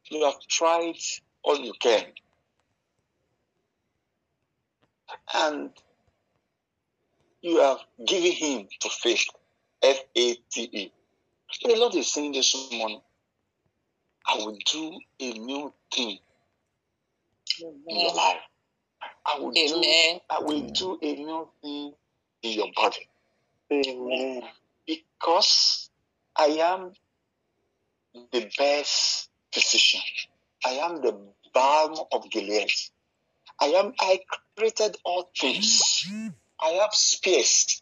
you 0.10 0.26
have 0.26 0.40
tried 0.48 0.98
all 1.44 1.60
you 1.60 1.74
can. 1.80 2.06
And 5.34 5.72
you 7.42 7.60
have 7.62 7.80
given 8.06 8.32
him 8.32 8.68
to 8.82 8.90
faith. 8.90 9.26
F 9.82 10.00
A 10.16 10.36
T 10.52 10.70
E. 10.72 10.92
The 11.64 11.76
Lord 11.76 11.96
is 11.96 12.12
saying 12.12 12.34
this 12.34 12.56
morning, 12.72 13.02
I 14.28 14.38
will 14.38 14.58
do 14.72 15.00
a 15.20 15.34
new 15.34 15.74
thing 15.94 16.18
in 17.62 18.00
your 18.00 18.14
life. 18.14 18.38
I 19.26 19.40
will 19.40 19.52
do 19.52 19.84
I 20.30 20.40
will 20.40 20.62
do 20.70 21.00
a 21.02 21.16
new 21.16 21.48
thing 21.62 21.94
in 22.44 22.52
your 22.52 22.68
body. 22.76 23.08
Amen. 23.72 24.44
Because 24.86 25.90
I 26.36 26.46
am 26.46 26.94
the 28.32 28.50
best 28.58 29.30
physician. 29.54 30.02
I 30.66 30.72
am 30.72 31.02
the 31.02 31.18
balm 31.54 31.96
of 32.12 32.30
Gilead. 32.30 32.70
I 33.60 33.68
am 33.68 33.94
I 34.00 34.20
created 34.56 34.98
all 35.04 35.30
things. 35.40 36.06
I 36.62 36.70
have 36.82 36.94
space 36.94 37.82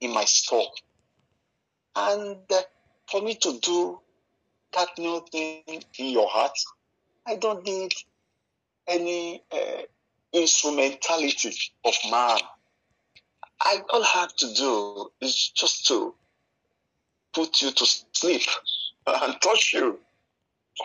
in 0.00 0.12
my 0.12 0.24
store. 0.24 0.66
And 1.94 2.38
uh, 2.50 2.62
for 3.10 3.22
me 3.22 3.34
to 3.36 3.58
do 3.60 4.00
that 4.74 4.88
new 4.98 5.24
thing 5.32 5.62
in 5.98 6.06
your 6.06 6.28
heart, 6.28 6.58
I 7.26 7.36
don't 7.36 7.64
need 7.64 7.92
any 8.86 9.42
uh, 9.50 9.82
instrumentality 10.32 11.54
of 11.84 11.94
man. 12.10 12.38
I 13.62 13.82
all 13.90 14.02
I 14.02 14.20
have 14.20 14.36
to 14.36 14.54
do 14.54 15.10
is 15.20 15.48
just 15.54 15.86
to 15.88 16.14
put 17.32 17.62
you 17.62 17.70
to 17.70 17.86
sleep 18.12 18.42
and 19.06 19.40
touch 19.40 19.72
you. 19.72 19.98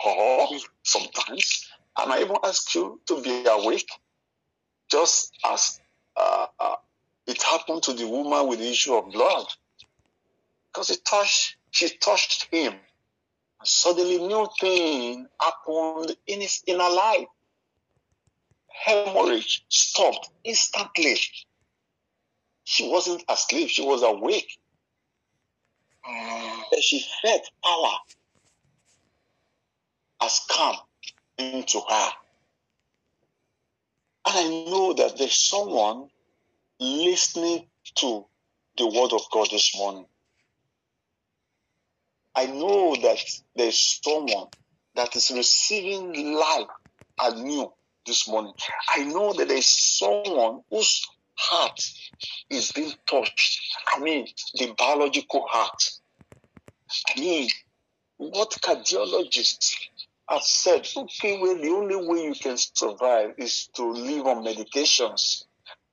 Or 0.06 0.48
sometimes 0.84 1.68
and 1.98 2.12
I 2.12 2.22
even 2.22 2.38
ask 2.44 2.74
you 2.74 3.00
to 3.08 3.22
be 3.22 3.46
awake, 3.46 3.90
just 4.92 5.32
as 5.50 5.80
uh, 6.18 6.48
uh, 6.60 6.76
it 7.26 7.42
happened 7.42 7.82
to 7.84 7.94
the 7.94 8.08
woman 8.08 8.48
with 8.48 8.60
the 8.60 8.70
issue 8.70 8.94
of 8.94 9.12
blood. 9.12 9.46
Because 10.68 10.90
it 10.90 11.04
touched, 11.06 11.56
she 11.72 11.90
touched 11.98 12.48
him. 12.52 12.74
And 12.74 13.68
suddenly 13.68 14.18
new 14.18 14.48
thing 14.60 15.28
happened 15.40 16.16
in 16.28 16.42
his 16.42 16.62
inner 16.68 16.90
life. 16.90 17.28
Hemorrhage 18.68 19.64
stopped 19.70 20.30
instantly. 20.44 21.18
She 22.64 22.90
wasn't 22.90 23.24
asleep, 23.30 23.70
she 23.70 23.84
was 23.84 24.04
awake. 24.04 24.58
And 26.08 26.64
she 26.82 27.06
felt 27.22 27.50
power 27.64 27.94
has 30.20 30.42
come 30.50 30.76
into 31.38 31.80
her. 31.80 32.10
I 34.34 34.48
know 34.70 34.94
that 34.94 35.18
there's 35.18 35.36
someone 35.36 36.08
listening 36.80 37.68
to 37.96 38.26
the 38.78 38.88
word 38.88 39.12
of 39.12 39.22
God 39.30 39.50
this 39.52 39.76
morning. 39.76 40.06
I 42.34 42.46
know 42.46 42.96
that 42.96 43.20
there's 43.58 44.00
someone 44.02 44.48
that 44.96 45.16
is 45.18 45.32
receiving 45.36 46.34
life 46.34 46.68
anew 47.22 47.74
this 48.06 48.26
morning. 48.30 48.54
I 48.96 49.04
know 49.04 49.34
that 49.34 49.50
there's 49.50 49.68
someone 49.68 50.62
whose 50.70 51.06
heart 51.36 51.82
is 52.50 52.72
being 52.72 52.94
touched. 53.10 53.62
I 53.94 54.00
mean, 54.00 54.28
the 54.54 54.74
biological 54.78 55.46
heart. 55.50 55.84
I 57.10 57.20
mean, 57.20 57.50
what 58.16 58.52
cardiologists 58.62 59.76
have 60.32 60.44
said, 60.44 60.88
okay, 60.96 61.40
well, 61.42 61.58
the 61.58 61.70
only 61.70 61.96
way 61.96 62.24
you 62.24 62.34
can 62.34 62.56
survive 62.58 63.32
is 63.38 63.68
to 63.76 63.86
live 63.92 64.26
on 64.28 64.44
medications. 64.44 65.44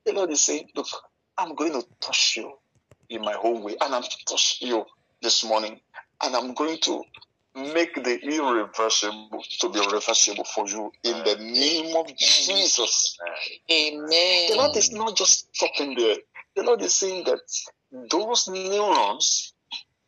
The 0.07 0.12
Lord 0.12 0.30
is 0.30 0.40
saying, 0.40 0.68
look, 0.76 0.87
I'm 1.37 1.54
going 1.54 1.73
to 1.73 1.85
touch 2.00 2.35
you 2.37 2.52
in 3.11 3.23
my 3.23 3.35
own 3.42 3.62
way, 3.62 3.76
and 3.80 3.95
I'm 3.95 4.02
to 4.02 4.16
touch 4.26 4.59
you 4.61 4.85
this 5.23 5.45
morning, 5.45 5.80
and 6.23 6.37
I'm 6.37 6.54
going 6.54 6.78
to 6.83 7.02
make 7.57 7.95
the 7.95 8.18
irreversible 8.23 9.42
to 9.61 9.68
be 9.71 9.80
reversible 9.92 10.45
for 10.45 10.68
you 10.68 10.92
in 11.02 11.24
the 11.24 11.37
name 11.40 11.96
of 11.96 12.07
Jesus. 12.16 13.16
Amen. 13.70 14.09
The 14.09 14.55
Lord 14.57 14.77
is 14.77 14.92
not 14.92 15.16
just 15.16 15.48
stopping 15.55 15.96
there. 15.96 16.16
The 16.55 16.62
Lord 16.62 16.83
is 16.83 16.94
saying 16.94 17.24
that 17.24 17.40
those 18.11 18.48
neurons 18.48 19.55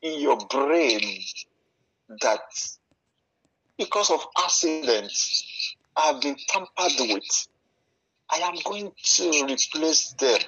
in 0.03 0.21
your 0.21 0.39
brain 0.49 1.01
that 2.21 2.41
because 3.81 4.11
of 4.11 4.21
accidents 4.39 5.75
I 5.97 6.13
have 6.13 6.21
been 6.21 6.37
tampered 6.49 6.93
with, 7.01 7.49
I 8.31 8.37
am 8.41 8.57
going 8.65 8.93
to 9.17 9.47
replace 9.49 10.13
them. 10.13 10.39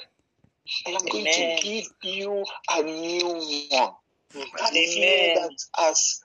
I 0.86 0.90
am 0.90 1.06
going 1.06 1.24
to 1.24 1.58
give 1.62 1.86
you 2.02 2.44
a 2.70 2.82
new 2.82 3.66
one. 3.70 3.92
That 4.34 4.72
Amen. 4.74 5.34
that 5.34 5.64
has 5.76 6.20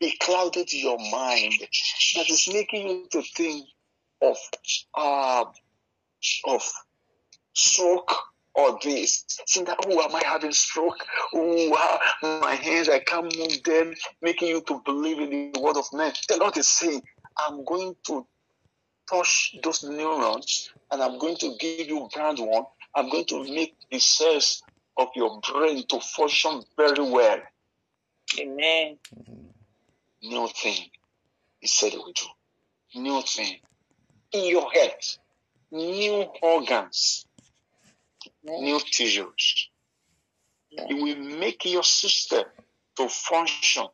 beclouded 0.00 0.72
your 0.72 0.98
mind, 1.10 1.54
that 2.14 2.30
is 2.30 2.48
making 2.52 2.88
you 2.88 3.06
to 3.10 3.22
think 3.22 3.66
of 4.22 4.36
uh, 4.94 5.44
of 6.46 6.72
stroke 7.52 8.12
or 8.54 8.78
this, 8.82 9.24
saying 9.46 9.66
that 9.66 9.78
oh, 9.86 10.02
am 10.02 10.14
I 10.14 10.22
having 10.24 10.52
stroke? 10.52 11.04
Oh, 11.34 11.98
my 12.22 12.54
hands 12.54 12.88
I 12.88 13.00
can't 13.00 13.36
move 13.36 13.62
them, 13.64 13.94
making 14.22 14.48
you 14.48 14.60
to 14.62 14.80
believe 14.84 15.18
in 15.18 15.52
the 15.52 15.60
word 15.60 15.76
of 15.76 15.86
man. 15.92 16.12
The 16.28 16.36
Lord 16.38 16.56
is 16.56 16.68
saying, 16.68 17.02
I'm 17.38 17.64
going 17.64 17.96
to 18.06 18.26
touch 19.10 19.56
those 19.62 19.84
neurons 19.84 20.70
and 20.90 21.02
I'm 21.02 21.18
going 21.18 21.36
to 21.36 21.56
give 21.58 21.88
you 21.88 22.08
brand 22.14 22.38
one. 22.38 22.64
I'm 22.94 23.10
going 23.10 23.26
to 23.26 23.42
make 23.44 23.74
the 23.90 23.98
cells 23.98 24.62
of 24.96 25.08
your 25.16 25.40
brain 25.40 25.84
to 25.88 26.00
function 26.00 26.62
very 26.76 27.10
well. 27.10 27.38
Amen. 28.40 28.98
New 30.22 30.48
thing, 30.48 30.88
He 31.60 31.66
said 31.66 31.92
will 31.94 32.12
do. 32.12 33.00
New 33.00 33.20
thing 33.22 33.58
in 34.32 34.44
your 34.46 34.70
head. 34.70 34.94
new 35.70 36.26
organs, 36.42 37.23
new 38.44 38.80
tissues. 38.80 39.68
It 40.70 40.94
will 40.94 41.38
make 41.38 41.64
your 41.64 41.84
system 41.84 42.44
to 42.96 43.08
function 43.08 43.86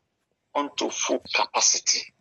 onto 0.54 0.90
full 0.90 1.22
capacity. 1.34 2.12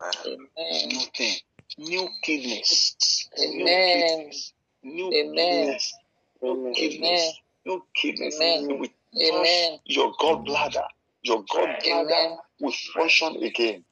Um, 0.00 0.48
Amen. 0.58 0.88
New 0.88 1.00
thing, 1.14 1.36
new 1.78 2.08
kidneys, 2.22 3.28
new 3.38 3.66
Amen. 3.66 4.08
kidneys, 4.08 4.52
new 4.82 5.12
Amen. 5.12 5.34
kidneys, 5.34 5.94
new 6.42 6.50
Amen. 6.50 6.74
kidneys, 6.74 7.32
new 7.66 7.84
kidneys. 7.94 8.40
Amen. 8.40 8.90
Amen. 9.22 9.78
your 9.84 10.12
gallbladder. 10.14 10.86
Your 11.22 11.44
gallbladder 11.44 12.38
will 12.60 12.72
function 12.94 13.42
again. 13.42 13.84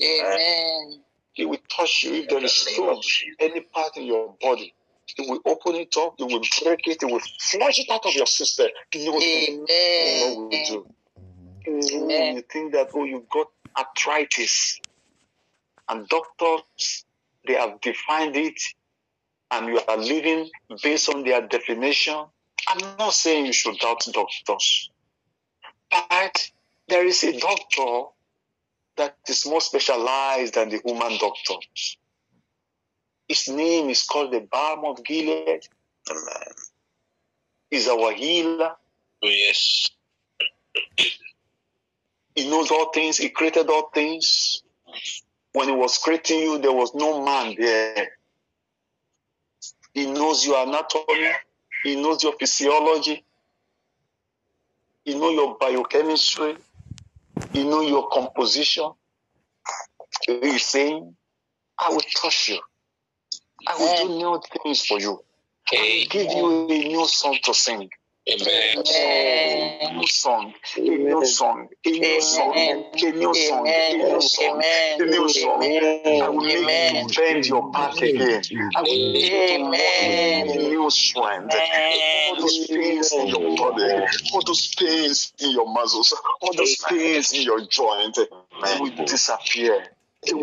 Amen. 0.00 1.02
It 1.36 1.48
will 1.48 1.58
touch 1.68 2.04
you 2.04 2.14
if 2.14 2.28
there 2.28 2.44
is 2.44 2.54
stone, 2.54 3.00
any 3.40 3.60
part 3.60 3.96
in 3.96 4.04
your 4.04 4.34
body. 4.40 4.72
It 5.18 5.28
will 5.30 5.40
open 5.46 5.76
it 5.76 5.96
up, 5.96 6.14
it 6.18 6.24
will 6.24 6.42
break 6.62 6.86
it, 6.86 7.02
it 7.02 7.06
will 7.06 7.20
flush 7.40 7.78
it 7.78 7.90
out 7.90 8.04
of 8.04 8.14
your 8.14 8.26
system. 8.26 8.68
New 8.94 9.18
thing. 9.18 9.60
What 9.60 10.36
will 10.36 10.50
do? 10.50 10.86
Amen. 11.68 12.36
You 12.36 12.42
think 12.42 12.72
that, 12.72 12.90
oh, 12.94 13.04
you've 13.04 13.28
got 13.28 13.48
arthritis. 13.76 14.78
And 15.88 16.08
doctors, 16.08 17.04
they 17.46 17.54
have 17.54 17.80
defined 17.80 18.36
it, 18.36 18.60
and 19.50 19.68
you 19.68 19.80
are 19.88 19.96
living 19.96 20.50
based 20.82 21.08
on 21.08 21.24
their 21.24 21.46
definition. 21.46 22.24
I'm 22.68 22.96
not 22.98 23.14
saying 23.14 23.46
you 23.46 23.52
should 23.52 23.78
doubt 23.78 24.04
doctors, 24.12 24.90
but 25.90 26.50
there 26.88 27.06
is 27.06 27.22
a 27.22 27.38
doctor 27.38 28.10
that 28.96 29.16
is 29.28 29.46
more 29.46 29.60
specialized 29.60 30.54
than 30.54 30.70
the 30.70 30.80
human 30.84 31.18
doctor. 31.18 31.54
His 33.28 33.48
name 33.48 33.90
is 33.90 34.04
called 34.04 34.32
the 34.32 34.40
Balm 34.40 34.84
of 34.84 35.04
Gilead. 35.04 35.66
Amen. 36.10 36.52
He's 37.70 37.88
our 37.88 38.12
healer. 38.12 38.76
Oh, 39.22 39.28
yes. 39.28 39.90
He 42.34 42.48
knows 42.48 42.70
all 42.70 42.90
things. 42.92 43.16
He 43.16 43.30
created 43.30 43.68
all 43.68 43.90
things. 43.92 44.62
When 45.52 45.68
he 45.68 45.74
was 45.74 45.98
creating 45.98 46.40
you, 46.40 46.58
there 46.58 46.72
was 46.72 46.94
no 46.94 47.24
man 47.24 47.56
there. 47.58 48.08
He 49.94 50.06
knows 50.06 50.46
your 50.46 50.62
anatomy. 50.66 51.30
He 51.82 51.96
knows 51.96 52.22
your 52.22 52.34
physiology. 52.38 53.24
He 55.04 55.14
knows 55.14 55.34
your 55.34 55.56
biochemistry. 55.58 56.58
He 57.52 57.64
knows 57.64 57.88
your 57.88 58.08
composition. 58.08 58.92
He 60.26 60.32
is 60.32 60.62
saying, 60.62 61.16
I 61.78 61.88
will 61.88 62.02
touch 62.20 62.50
you. 62.50 62.60
I 63.66 63.76
will 63.78 64.06
do 64.06 64.14
new 64.16 64.40
things 64.62 64.86
for 64.86 65.00
you. 65.00 65.22
I 65.72 65.76
will 65.76 66.06
give 66.08 66.30
you 66.32 66.68
a 66.70 66.88
new 66.88 67.06
song 67.06 67.38
to 67.44 67.54
sing. 67.54 67.90
Amen. 68.28 68.82
A 68.92 69.92
new 69.94 70.06
song, 70.08 70.52
a 70.76 70.80
new 70.80 71.24
song, 71.24 71.68
a 71.84 71.90
new 71.90 72.20
song, 72.20 72.54
a 72.56 73.12
new 73.12 73.34
song, 73.34 73.68
a 73.68 73.94
new 73.96 74.20
song, 74.20 74.62
a 74.64 74.96
new 74.98 75.28
song. 75.28 75.62
I 75.62 76.28
will 76.28 76.42
make 76.42 76.92
you 76.92 77.06
bend 77.16 77.46
your 77.46 77.70
back 77.70 77.96
again. 77.98 78.42
I 78.74 78.82
will 78.82 79.12
make 79.12 79.30
you 79.30 79.46
to 79.46 79.62
walk 79.62 79.74
in 80.02 80.68
new 80.70 80.90
strength. 80.90 81.54
All 81.54 82.40
those 82.40 82.66
pains 82.66 83.12
in 83.12 83.28
your 83.28 83.56
body, 83.56 84.06
all 84.32 84.42
those 84.44 84.74
pains 84.74 85.32
in 85.38 85.50
your 85.52 85.72
muscles, 85.72 86.12
all 86.40 86.52
those 86.56 86.76
pains 86.88 87.32
in 87.32 87.42
your 87.42 87.60
joint, 87.66 88.16
they 88.16 88.80
will 88.80 89.04
disappear. 89.04 89.86
They 90.26 90.34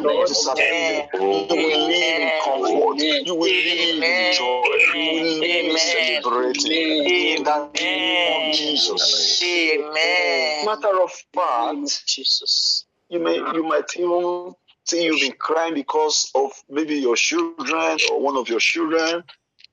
will 0.00 0.26
disappear. 0.26 1.08
You 1.14 1.20
will 1.22 1.86
live 1.88 2.20
in 2.20 2.30
comfort. 2.44 2.98
You 3.26 3.34
will 3.34 3.40
live 3.40 4.02
in 4.02 4.34
joy. 4.34 4.62
You 4.94 5.12
will 5.12 5.38
live 5.40 5.66
in 5.66 5.78
celebrating. 5.78 6.72
In 7.06 7.44
the 7.44 7.70
name 7.80 8.50
of 8.50 8.54
Jesus. 8.54 9.42
Amen. 9.42 10.66
Matter 10.66 11.02
of 11.02 11.10
fact, 11.34 12.06
Jesus. 12.06 12.84
you 13.08 13.18
may 13.20 13.36
you 13.36 13.62
might 13.64 13.90
even 13.96 14.54
see 14.84 15.04
you've 15.04 15.20
been 15.20 15.32
crying 15.38 15.74
because 15.74 16.30
of 16.34 16.50
maybe 16.68 16.96
your 16.96 17.16
children 17.16 17.98
or 18.12 18.20
one 18.20 18.36
of 18.36 18.48
your 18.48 18.60
children 18.60 19.24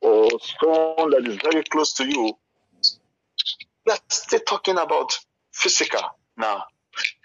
or 0.02 0.30
someone 0.62 1.10
that 1.12 1.28
is 1.28 1.38
very 1.44 1.64
close 1.64 1.94
to 1.94 2.06
you. 2.06 2.34
Are 3.90 3.98
still 4.10 4.42
talking 4.42 4.78
about 4.78 5.18
physical 5.54 6.02
now. 6.38 6.64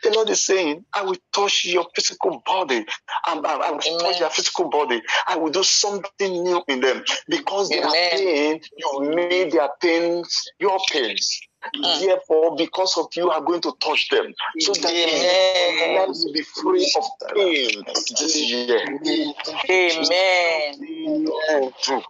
The 0.02 0.10
Lord 0.10 0.28
is 0.30 0.42
saying, 0.42 0.84
I 0.92 1.02
will 1.02 1.16
touch 1.32 1.64
your 1.64 1.86
physical 1.94 2.42
body. 2.44 2.84
I, 3.24 3.38
I, 3.38 3.68
I 3.68 3.70
will 3.70 3.78
touch 3.78 3.88
Amen. 3.88 4.20
their 4.20 4.30
physical 4.30 4.68
body. 4.68 5.02
I 5.26 5.36
will 5.36 5.50
do 5.50 5.62
something 5.62 6.42
new 6.42 6.62
in 6.68 6.80
them 6.80 7.04
because 7.28 7.68
their 7.68 7.86
Amen. 7.86 8.10
pain, 8.12 8.60
you 8.76 9.14
made 9.14 9.52
their 9.52 9.68
pains 9.80 10.48
your 10.58 10.78
pains. 10.90 11.40
Mm. 11.76 12.00
Therefore, 12.00 12.56
because 12.56 12.96
of 12.98 13.06
you, 13.14 13.30
are 13.30 13.40
going 13.40 13.60
to 13.60 13.72
touch 13.80 14.08
them 14.08 14.34
so 14.58 14.72
that 14.74 14.90
Amen. 14.90 15.78
their 15.78 16.00
lives 16.00 16.24
will 16.24 16.32
be 16.32 16.42
free 16.42 16.92
of 16.96 17.04
pain 17.34 17.84
this 18.18 18.36
year. 18.36 18.80
Amen. 19.70 21.30
True. 21.82 22.02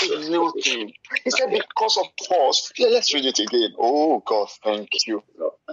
He 0.00 1.30
said, 1.30 1.50
because 1.50 1.98
of 1.98 2.06
us. 2.48 2.72
Yeah, 2.76 2.88
let's 2.88 3.12
read 3.12 3.26
it 3.26 3.38
again. 3.38 3.74
Oh, 3.78 4.22
God, 4.24 4.48
thank 4.64 4.88
you. 5.06 5.22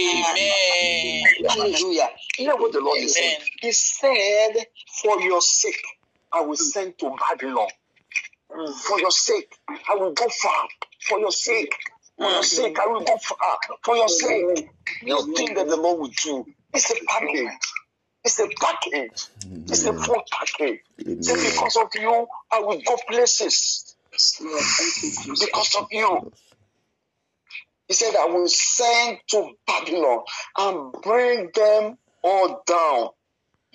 Amen. 0.00 1.24
Hallelujah. 1.48 2.07
Hear 2.36 2.56
what 2.56 2.72
the 2.72 2.80
Lord 2.80 2.98
is 2.98 3.14
saying. 3.14 3.38
He 3.60 3.72
said, 3.72 4.54
For 5.02 5.20
your 5.20 5.40
sake, 5.40 5.82
I 6.32 6.40
will 6.42 6.56
send 6.56 6.98
to 6.98 7.14
Babylon. 7.28 7.68
For 8.48 8.98
your 9.00 9.10
sake, 9.10 9.52
I 9.68 9.94
will 9.96 10.12
go 10.12 10.26
far. 10.28 10.68
For 11.02 11.18
your 11.18 11.32
sake, 11.32 11.74
for 12.16 12.30
your 12.30 12.42
sake, 12.42 12.78
I 12.78 12.86
will 12.86 13.04
go 13.04 13.16
far. 13.18 13.58
For 13.84 13.96
your 13.96 14.08
sake, 14.08 14.68
you 15.02 15.34
think 15.36 15.56
that 15.56 15.68
the 15.68 15.76
Lord 15.76 16.00
will 16.00 16.10
do. 16.22 16.46
It's 16.74 16.90
a 16.90 16.94
package. 17.06 17.48
It's 18.24 18.38
a 18.40 18.48
package. 18.60 19.28
It's 19.68 19.84
a 19.84 19.92
full 19.92 20.22
package. 20.30 20.80
Say, 21.20 21.50
because 21.50 21.76
of 21.76 21.88
you, 21.94 22.26
I 22.52 22.60
will 22.60 22.80
go 22.80 22.96
places. 23.08 23.96
Because 24.10 25.76
of 25.78 25.88
you. 25.90 26.32
He 27.88 27.94
said, 27.94 28.14
I 28.16 28.26
will 28.26 28.48
send 28.48 29.18
to 29.28 29.50
Babylon 29.66 30.24
and 30.58 30.92
bring 31.02 31.50
them 31.54 31.98
all 32.22 32.62
down. 32.66 33.08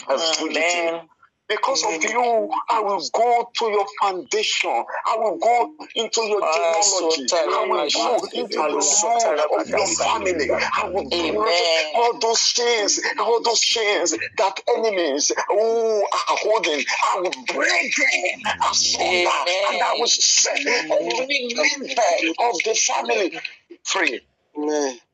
I've 0.08 0.38
told 0.38 0.54
you 0.54 0.56
to. 0.56 0.60
Amen. 0.60 1.10
Because 1.56 1.84
of 1.84 2.04
you, 2.04 2.52
I 2.70 2.80
will 2.82 3.04
go 3.13 3.50
to 3.54 3.66
your 3.66 3.86
foundation. 4.02 4.84
I 5.06 5.16
will 5.18 5.38
go 5.38 5.74
into 5.96 6.22
your 6.22 6.42
genealogy. 6.42 7.28
I 7.34 7.66
will 7.68 7.89
go 7.89 8.16
into 8.34 8.48
the 8.48 8.58
room 8.60 9.60
of 9.60 9.70
your 9.70 9.88
family. 9.88 10.50
I 10.52 10.89
will 10.89 11.10
break 11.10 11.96
all 11.96 12.20
those 12.20 12.42
chains, 12.54 13.00
all 13.20 13.42
those 13.44 13.60
chains 13.62 14.16
that 14.38 14.60
enemies 14.78 15.32
who 15.50 16.02
are 16.02 16.38
holding. 16.42 16.86
I 17.13 17.20
will 17.22 17.32
break 17.54 17.96
them 17.96 18.42
asunder, 18.72 19.30
and 19.70 19.82
I 19.84 19.96
will 20.00 20.08
set 20.08 20.60
every 20.60 21.54
member 21.54 22.44
of 22.50 22.56
the 22.66 22.76
family 22.76 23.39
free. 23.84 24.22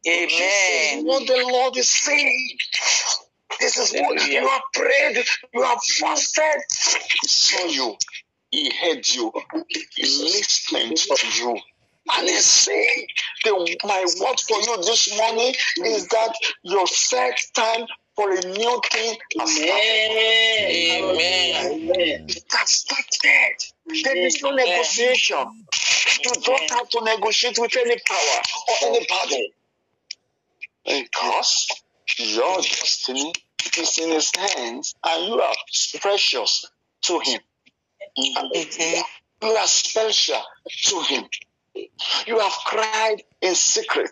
Is 0.06 0.34
Amen. 0.34 1.06
what 1.06 1.28
the 1.28 1.36
Lord 1.52 1.78
is 1.78 1.90
saying. 1.90 2.58
This 3.60 3.78
is 3.78 3.94
what 3.94 4.28
you 4.28 4.48
have 4.48 4.62
prayed, 4.74 5.26
you 5.54 5.64
have 5.64 5.80
fasted. 5.84 6.64
He 7.22 7.28
saw 7.28 7.66
you, 7.66 7.96
he 8.52 8.72
heard 8.82 9.08
you, 9.08 9.32
he 9.96 10.24
listened 10.24 10.98
to 10.98 11.28
you. 11.42 11.60
And 12.12 12.28
he 12.28 12.36
said, 12.38 12.74
the, 13.44 13.78
my 13.84 14.06
word 14.20 14.40
for 14.40 14.60
you 14.60 14.78
this 14.84 15.16
morning 15.18 15.54
is 15.86 16.08
that 16.08 16.34
your 16.64 16.88
set 16.88 17.40
time 17.54 17.86
for 18.16 18.32
a 18.32 18.42
new 18.42 18.82
thing 18.92 19.18
has 19.40 19.56
started. 19.56 20.12
Amen. 20.70 22.26
It 22.28 22.44
has 22.52 22.70
started. 22.70 24.04
There 24.04 24.18
is 24.18 24.42
no 24.42 24.52
negotiation. 24.52 25.66
You 26.24 26.32
don't 26.42 26.70
have 26.72 26.90
to 26.90 27.02
negotiate 27.04 27.60
with 27.60 27.76
any 27.78 27.96
power 28.08 28.42
or 28.68 28.76
anybody. 28.88 29.54
Because 30.86 31.68
your 32.18 32.58
destiny 32.58 33.34
is 33.78 33.98
in 33.98 34.10
his 34.12 34.32
hands 34.36 34.96
and 35.06 35.28
you 35.28 35.40
are 35.42 35.56
precious 36.02 36.66
to 37.04 37.20
him. 37.20 37.40
You 39.42 39.48
are 39.56 39.68
special 39.68 40.42
to 40.86 41.02
him. 41.02 41.24
You 42.28 42.40
have 42.40 42.52
cried 42.66 43.18
in 43.42 43.56
secret. 43.56 44.12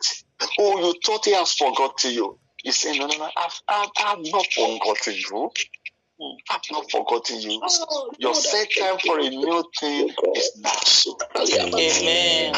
Oh, 0.60 0.80
you 0.80 0.94
thought 1.06 1.26
he 1.26 1.34
has 1.34 1.54
forgotten 1.54 2.12
you. 2.12 2.40
He 2.64 2.72
said, 2.72 2.98
No, 2.98 3.08
no, 3.08 3.18
no, 3.18 3.30
I've, 3.36 3.62
I've, 3.68 3.90
I've 4.00 4.20
not 4.32 4.46
forgotten 4.54 5.14
you. 5.16 5.52
I've 6.50 6.62
not 6.72 6.90
forgotten 6.92 7.42
you. 7.42 7.62
Your 8.20 8.34
set 8.36 8.70
time 8.80 8.98
for 9.06 9.20
a 9.20 9.30
new 9.30 9.64
thing 9.80 10.10
is 10.36 10.52
now. 10.58 10.72
Amen. 11.36 12.54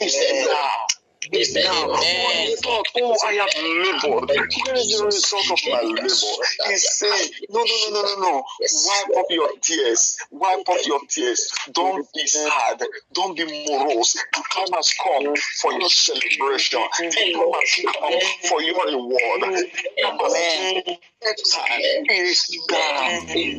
It's 0.00 0.46
now. 0.46 0.52
Ah, 0.52 0.86
It's 1.32 1.54
now. 1.54 1.62
Amen. 1.92 2.56
Oh, 2.66 3.16
I 3.26 3.32
have 3.34 3.50
labored. 3.56 4.30
Here 4.52 4.74
is 4.74 4.98
the 4.98 5.04
result 5.06 5.50
of 5.52 5.58
my 5.70 5.82
labor. 5.82 6.06
He's 6.68 6.88
saying, 6.98 7.30
no, 7.50 7.62
no, 7.64 7.76
no, 7.90 8.02
no, 8.02 8.02
no, 8.02 8.22
no. 8.22 8.44
Wipe 8.86 9.18
up 9.18 9.26
your 9.30 9.50
tears. 9.60 10.18
Wipe 10.30 10.68
up 10.68 10.78
your 10.86 11.00
tears. 11.08 11.50
Don't 11.72 12.06
be 12.14 12.26
sad. 12.26 12.82
Don't 13.12 13.36
be 13.36 13.44
morose. 13.68 14.14
The 14.14 14.42
time 14.54 14.72
has 14.74 14.94
come 15.02 15.34
for 15.60 15.72
your 15.72 15.90
celebration. 15.90 16.80
The 16.98 17.10
time 17.10 17.52
has 17.54 17.86
come 17.86 18.20
for 18.48 18.62
your 18.62 18.86
reward. 18.86 19.66
The 21.22 21.36
time. 21.52 22.06
Is 22.08 22.58
now. 22.70 23.20
Amen. 23.30 23.58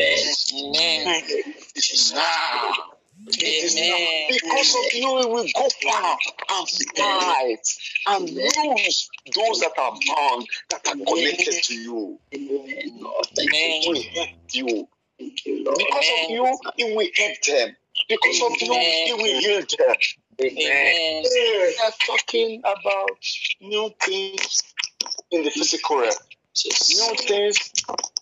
It 0.55 1.91
is 1.93 2.13
now. 2.13 2.96
It. 3.29 3.77
Amen. 3.77 4.39
Because 4.41 4.75
of 4.75 4.93
you, 4.93 5.15
we 5.15 5.25
will 5.25 5.47
go 5.53 5.67
far 5.83 6.17
and 6.49 6.67
fight 6.95 7.67
and 8.07 8.29
lose 8.29 9.09
those 9.35 9.59
that 9.59 9.73
are 9.77 9.91
bound, 9.91 10.47
that 10.69 10.87
are 10.87 10.95
connected 10.95 11.63
to 11.63 11.73
you. 11.73 12.19
Amen. 12.33 13.81
We 13.89 14.01
help 14.15 14.29
you. 14.51 14.87
Because 15.17 16.09
of 16.23 16.29
you, 16.29 16.57
it 16.77 16.95
will 16.95 17.09
help 17.15 17.41
them. 17.47 17.75
Because 18.07 18.41
of 18.43 18.61
you, 18.61 18.73
He 18.73 19.13
will 19.13 19.41
heal 19.41 19.61
them. 19.61 19.95
Amen. 20.39 21.23
We 21.23 21.75
are 21.83 21.91
talking 22.05 22.59
about 22.59 23.09
new 23.59 23.91
things 24.01 24.61
in 25.31 25.43
the 25.43 25.49
physical 25.49 25.99
realm, 25.99 26.13
new 26.55 27.15
things 27.17 27.57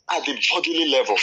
at 0.10 0.26
the 0.26 0.40
bodily 0.52 0.90
level, 0.90 1.18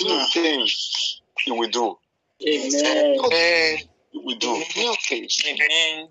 new 0.00 0.18
hmm. 0.18 0.24
things 0.32 1.20
He 1.44 1.50
will 1.50 1.68
do. 1.68 1.98
Amen. 2.42 3.78
He 4.10 4.20
will 4.22 4.36
do 4.36 4.62
new 4.76 4.94
things. 5.08 5.42
Amen. 5.46 6.08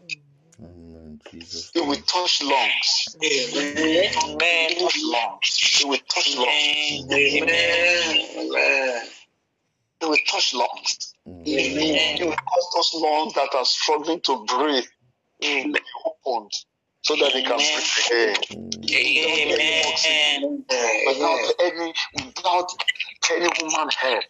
Amen. 0.61 1.21
Jesus. 1.31 1.71
He 1.73 1.81
will 1.81 1.95
touch 1.95 2.41
lungs. 2.41 3.15
Amen. 3.23 3.77
It 3.77 4.81
will 4.81 4.89
Touch 4.89 5.01
lungs. 5.03 5.57
He 5.79 5.85
will 5.85 5.97
touch 6.09 6.37
lungs. 6.37 7.13
Amen. 7.13 9.01
He 9.99 10.05
will 10.05 10.17
touch 10.29 10.53
lungs. 10.53 11.13
Mm. 11.27 11.45
He 11.45 12.23
will 12.23 12.35
cause 12.35 12.67
those 12.75 13.01
lungs 13.01 13.33
that 13.33 13.55
are 13.55 13.65
struggling 13.65 14.19
to 14.21 14.45
breathe 14.45 14.85
to 15.41 15.71
be 15.71 15.79
opened 16.05 16.51
so 17.01 17.15
that 17.15 17.33
they 17.33 17.41
can 17.41 17.57
breathe 17.57 17.95
again. 18.07 18.35
Mm. 18.51 18.73
Amen. 18.93 20.53
without 21.07 21.53
any 21.61 21.93
without 22.15 22.69
any 23.31 23.49
human 23.57 23.89
help, 23.89 24.23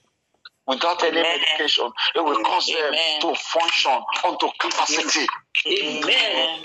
without 0.68 1.04
any 1.04 1.20
Amen. 1.20 1.40
medication, 1.40 1.92
it 2.16 2.24
will 2.24 2.44
cause 2.44 2.66
them 2.68 2.94
Amen. 2.94 3.22
to 3.22 3.36
function 3.36 4.00
onto 4.26 4.48
capacity. 4.60 5.28
Amen. 5.68 6.60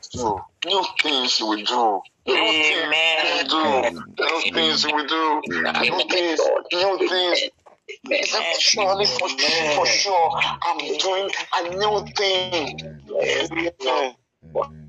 So, 0.00 0.42
new 0.64 0.84
things 1.02 1.40
will 1.40 1.56
do. 1.64 2.00
New 2.26 2.52
things 2.62 2.84
he 3.14 3.22
will 3.24 3.46
do. 3.48 3.90
New 4.20 4.50
things 4.52 4.84
will 4.84 5.06
do. 5.06 5.42
New 5.80 6.08
things, 6.08 6.40
new 6.72 7.08
things. 7.08 7.50
Surely 8.58 9.06
for 9.06 9.28
sure, 9.28 9.70
for 9.76 9.86
sure, 9.86 10.30
I'm 10.62 10.78
doing 10.98 11.30
a 11.54 11.62
new 11.76 12.04
thing. 12.16 12.80
Amen. 13.10 14.14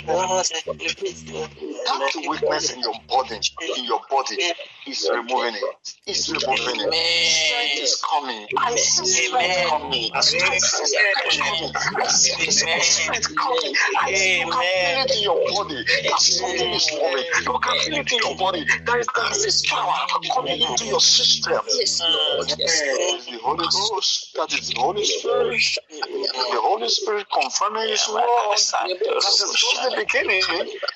That 1.86 2.12
weakness 2.28 2.72
in 2.72 2.80
your 2.80 2.94
body, 3.08 3.40
in 3.76 3.84
your 3.84 4.00
body, 4.10 4.36
is 4.86 5.08
removing 5.12 5.54
it. 5.54 5.94
It's 6.06 6.28
removing 6.28 6.80
it. 6.80 6.94
Strength 6.94 7.82
is 7.82 8.02
coming. 8.04 8.46
I 8.58 8.76
see 8.76 9.06
strength 9.06 9.68
coming. 9.68 10.10
I 10.14 10.20
see 10.20 10.38
strength 10.38 11.40
coming. 11.40 11.72
I 11.96 12.06
see 12.08 12.50
strength 12.50 13.36
coming. 13.36 13.74
I 14.00 14.14
see 14.14 14.40
you 14.40 14.50
can 14.50 14.62
feel 14.62 15.04
it 15.04 15.16
in 15.16 15.22
your 15.22 15.40
body 15.50 15.84
that 16.04 16.20
something 16.20 16.72
is 16.72 16.90
moving. 16.92 17.24
You 17.44 17.58
can 17.58 17.78
feel 17.80 17.98
it 18.00 18.12
in 18.12 18.18
your 18.18 18.36
body. 18.36 18.66
There 18.84 18.98
is 19.00 19.06
there 19.14 19.30
is 19.32 19.44
this 19.44 19.66
power 19.70 19.92
coming 20.34 20.62
into 20.62 20.86
your 20.86 21.00
system. 21.00 21.60
Yes, 21.78 22.00
That 22.00 22.58
is 22.60 23.26
the 23.26 23.38
Holy 23.42 23.64
Ghost. 23.72 24.34
That 24.36 24.52
is 24.52 24.68
the 24.68 24.80
Holy 24.80 25.04
Spirit. 25.04 25.62
The 25.90 26.60
Holy 26.62 26.88
Spirit 26.88 27.26
confirming 27.32 27.88
His 27.88 28.08
word. 28.08 28.24
That 28.24 28.90
is 28.90 29.54
just 29.54 29.82
the 29.84 29.94
beginning. 29.96 30.42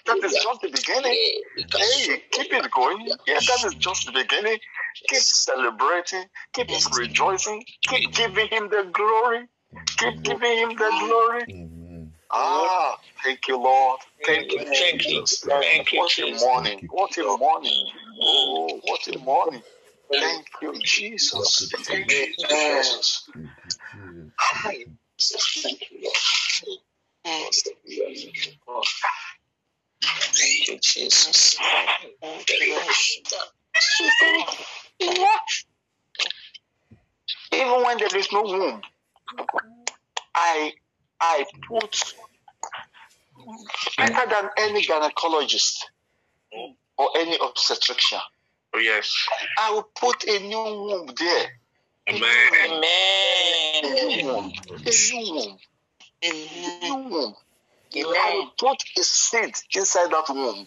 That 0.06 0.18
is 0.24 0.34
just 0.34 0.60
the 0.60 0.68
beginning. 0.68 1.16
Hey, 1.56 2.22
keep 2.32 2.52
it 2.52 2.70
going. 2.70 3.08
Yeah, 3.26 3.38
that 3.40 3.64
is 3.64 3.74
just 3.78 4.06
the 4.06 4.12
beginning. 4.12 4.58
Keep 5.08 5.20
celebrating. 5.20 6.24
Keep 6.52 6.68
rejoicing. 6.96 7.64
Keep 7.82 8.12
giving 8.12 8.48
Him 8.48 8.68
the 8.68 8.88
glory. 8.92 9.46
Keep 9.96 10.22
giving 10.22 10.58
Him 10.58 10.70
the 10.70 10.90
glory. 11.00 11.42
Amen. 11.48 12.12
Ah, 12.30 12.98
thank 13.24 13.48
you, 13.48 13.56
Lord. 13.56 14.00
Thank 14.24 14.52
you, 14.52 14.64
Thank 14.64 15.08
you. 15.08 15.20
Jesus. 15.22 15.40
Thank 15.40 15.92
you, 15.92 16.00
What 16.00 16.18
a 16.18 16.44
morning. 16.44 16.88
What 16.90 17.16
a 17.16 17.36
morning. 17.36 17.86
Oh, 18.20 18.80
what 18.84 19.06
a 19.08 19.18
morning. 19.18 19.62
Thank 20.10 20.46
you, 20.62 20.78
Jesus. 20.82 21.72
Thank 21.84 22.10
you, 22.10 22.34
Jesus. 22.36 23.28
Thank 25.60 25.80
you, 30.68 30.78
Jesus. 30.80 31.56
Thank 32.22 32.48
you, 32.50 32.68
Jesus. 32.70 33.57
Even 37.52 37.82
when 37.84 37.98
there 37.98 38.16
is 38.16 38.32
no 38.32 38.42
womb, 38.42 38.82
I 40.34 40.72
I 41.20 41.44
put 41.68 42.14
better 43.96 44.28
than 44.30 44.50
any 44.58 44.82
gynecologist 44.82 45.84
or 46.96 47.08
any 47.16 47.38
obstetrician. 47.40 48.20
Oh, 48.74 48.78
yes. 48.78 49.26
I 49.58 49.70
will 49.72 49.88
put 49.98 50.24
a 50.28 50.38
new 50.40 50.56
womb 50.56 51.10
there. 51.18 51.60
Amen. 52.08 52.82
A 53.82 53.88
new 53.90 54.26
womb. 54.26 54.52
A 54.86 54.90
new 54.90 55.32
womb. 55.34 55.58
A 56.22 56.30
new 56.30 57.08
womb. 57.10 57.34
I 57.94 58.00
Amen. 58.00 58.34
will 58.34 58.52
put 58.58 58.82
a 58.98 59.02
seed 59.02 59.54
inside 59.74 60.10
that 60.10 60.28
womb. 60.28 60.66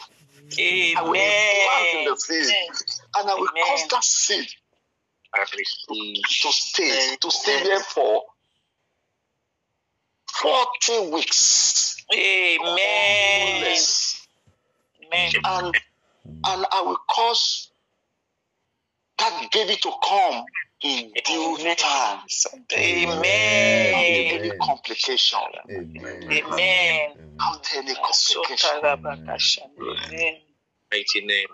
I 0.97 1.01
will 1.03 1.13
plant 1.13 1.93
in 1.93 1.99
Amen. 1.99 2.05
the 2.05 2.17
seed. 2.17 2.55
And 3.17 3.29
I 3.29 3.35
will 3.35 3.47
Amen. 3.47 3.63
cause 3.65 3.87
that 3.89 4.03
seed 4.03 4.47
to 6.41 6.51
stay, 6.51 7.15
to 7.21 7.31
stay 7.31 7.63
there 7.63 7.79
for 7.79 8.23
40 10.33 11.11
weeks. 11.11 11.95
Amen. 12.13 13.77
Amen. 15.05 15.31
And, 15.45 15.75
and 16.47 16.65
I 16.71 16.81
will 16.85 16.99
cause 17.09 17.71
that 19.19 19.47
baby 19.53 19.75
to 19.75 19.91
come 20.07 20.45
in 20.81 21.11
due 21.25 21.57
time. 21.75 22.19
Without 22.53 22.79
Amen. 22.79 23.93
any 23.95 24.51
complication. 24.61 25.39
Amen. 25.69 26.23
Amen. 26.31 27.09
Without 27.39 27.67
any 27.75 27.93
complication. 27.95 28.69
Amen. 28.83 30.35
Mighty 30.91 31.25
name. 31.25 31.47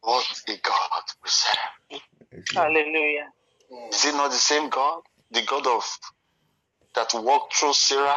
What 0.00 0.26
a 0.48 0.56
God 0.62 1.02
we 1.22 1.30
serve. 1.30 2.00
Hallelujah. 2.54 3.28
Is 3.90 4.04
it 4.04 4.14
not 4.14 4.30
the 4.30 4.36
same 4.36 4.68
God? 4.68 5.00
The 5.30 5.42
God 5.42 5.66
of 5.66 5.84
that 6.94 7.10
walked 7.14 7.56
through 7.56 7.72
Sarah, 7.72 8.16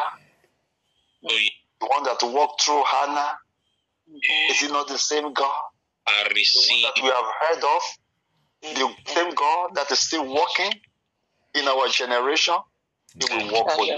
Oh, 1.24 1.38
the 1.80 1.86
one 1.86 2.04
that 2.04 2.18
walked 2.22 2.62
through 2.62 2.82
Hannah. 2.84 3.38
Is 4.50 4.62
it 4.62 4.70
not 4.70 4.88
the 4.88 4.98
same 4.98 5.32
God? 5.32 5.62
I 6.06 6.24
The 6.32 6.34
one 6.70 6.82
that 6.82 7.02
we 7.02 7.08
have 7.08 7.24
heard 7.40 7.64
of, 7.64 7.82
the 8.62 8.94
same 9.06 9.34
God 9.34 9.74
that 9.74 9.90
is 9.90 9.98
still 9.98 10.24
working 10.32 10.72
in 11.54 11.68
our 11.68 11.88
generation. 11.88 12.54
He 13.18 13.24
will 13.34 13.52
work 13.52 13.70
for 13.72 13.84
you. 13.84 13.92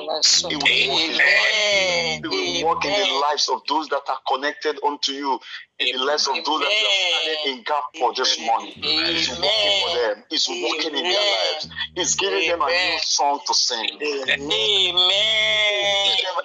He 0.49 0.57
will 0.57 0.63
work 0.63 0.71
in 0.71 1.11
your 1.11 1.19
life. 1.19 1.55
Amen. 1.75 2.23
He 2.23 2.29
will 2.29 2.69
work 2.69 2.85
in 2.85 2.93
the 2.93 3.21
lives 3.21 3.49
of 3.49 3.63
those 3.69 3.89
that 3.89 4.09
are 4.09 4.21
connected 4.33 4.79
unto 4.87 5.13
you, 5.13 5.41
in 5.79 5.97
the 5.97 6.05
lives 6.05 6.29
of 6.29 6.37
those 6.37 6.61
that 6.61 6.71
you 6.71 6.87
are 6.87 6.93
standing 7.11 7.59
in 7.59 7.65
gap 7.65 7.85
for 7.99 8.15
this 8.15 8.39
morning. 8.41 8.73
He's 8.73 9.29
working 9.31 9.81
for 9.83 9.91
them. 9.97 10.25
He's 10.31 10.49
working 10.49 10.95
in 10.97 11.03
their 11.03 11.13
lives. 11.13 11.69
He's 11.97 12.15
giving 12.15 12.49
them 12.49 12.63
a 12.63 12.67
new 12.67 12.99
song 13.01 13.41
to 13.47 13.55
sing. 13.55 13.99
Amen. 14.01 14.47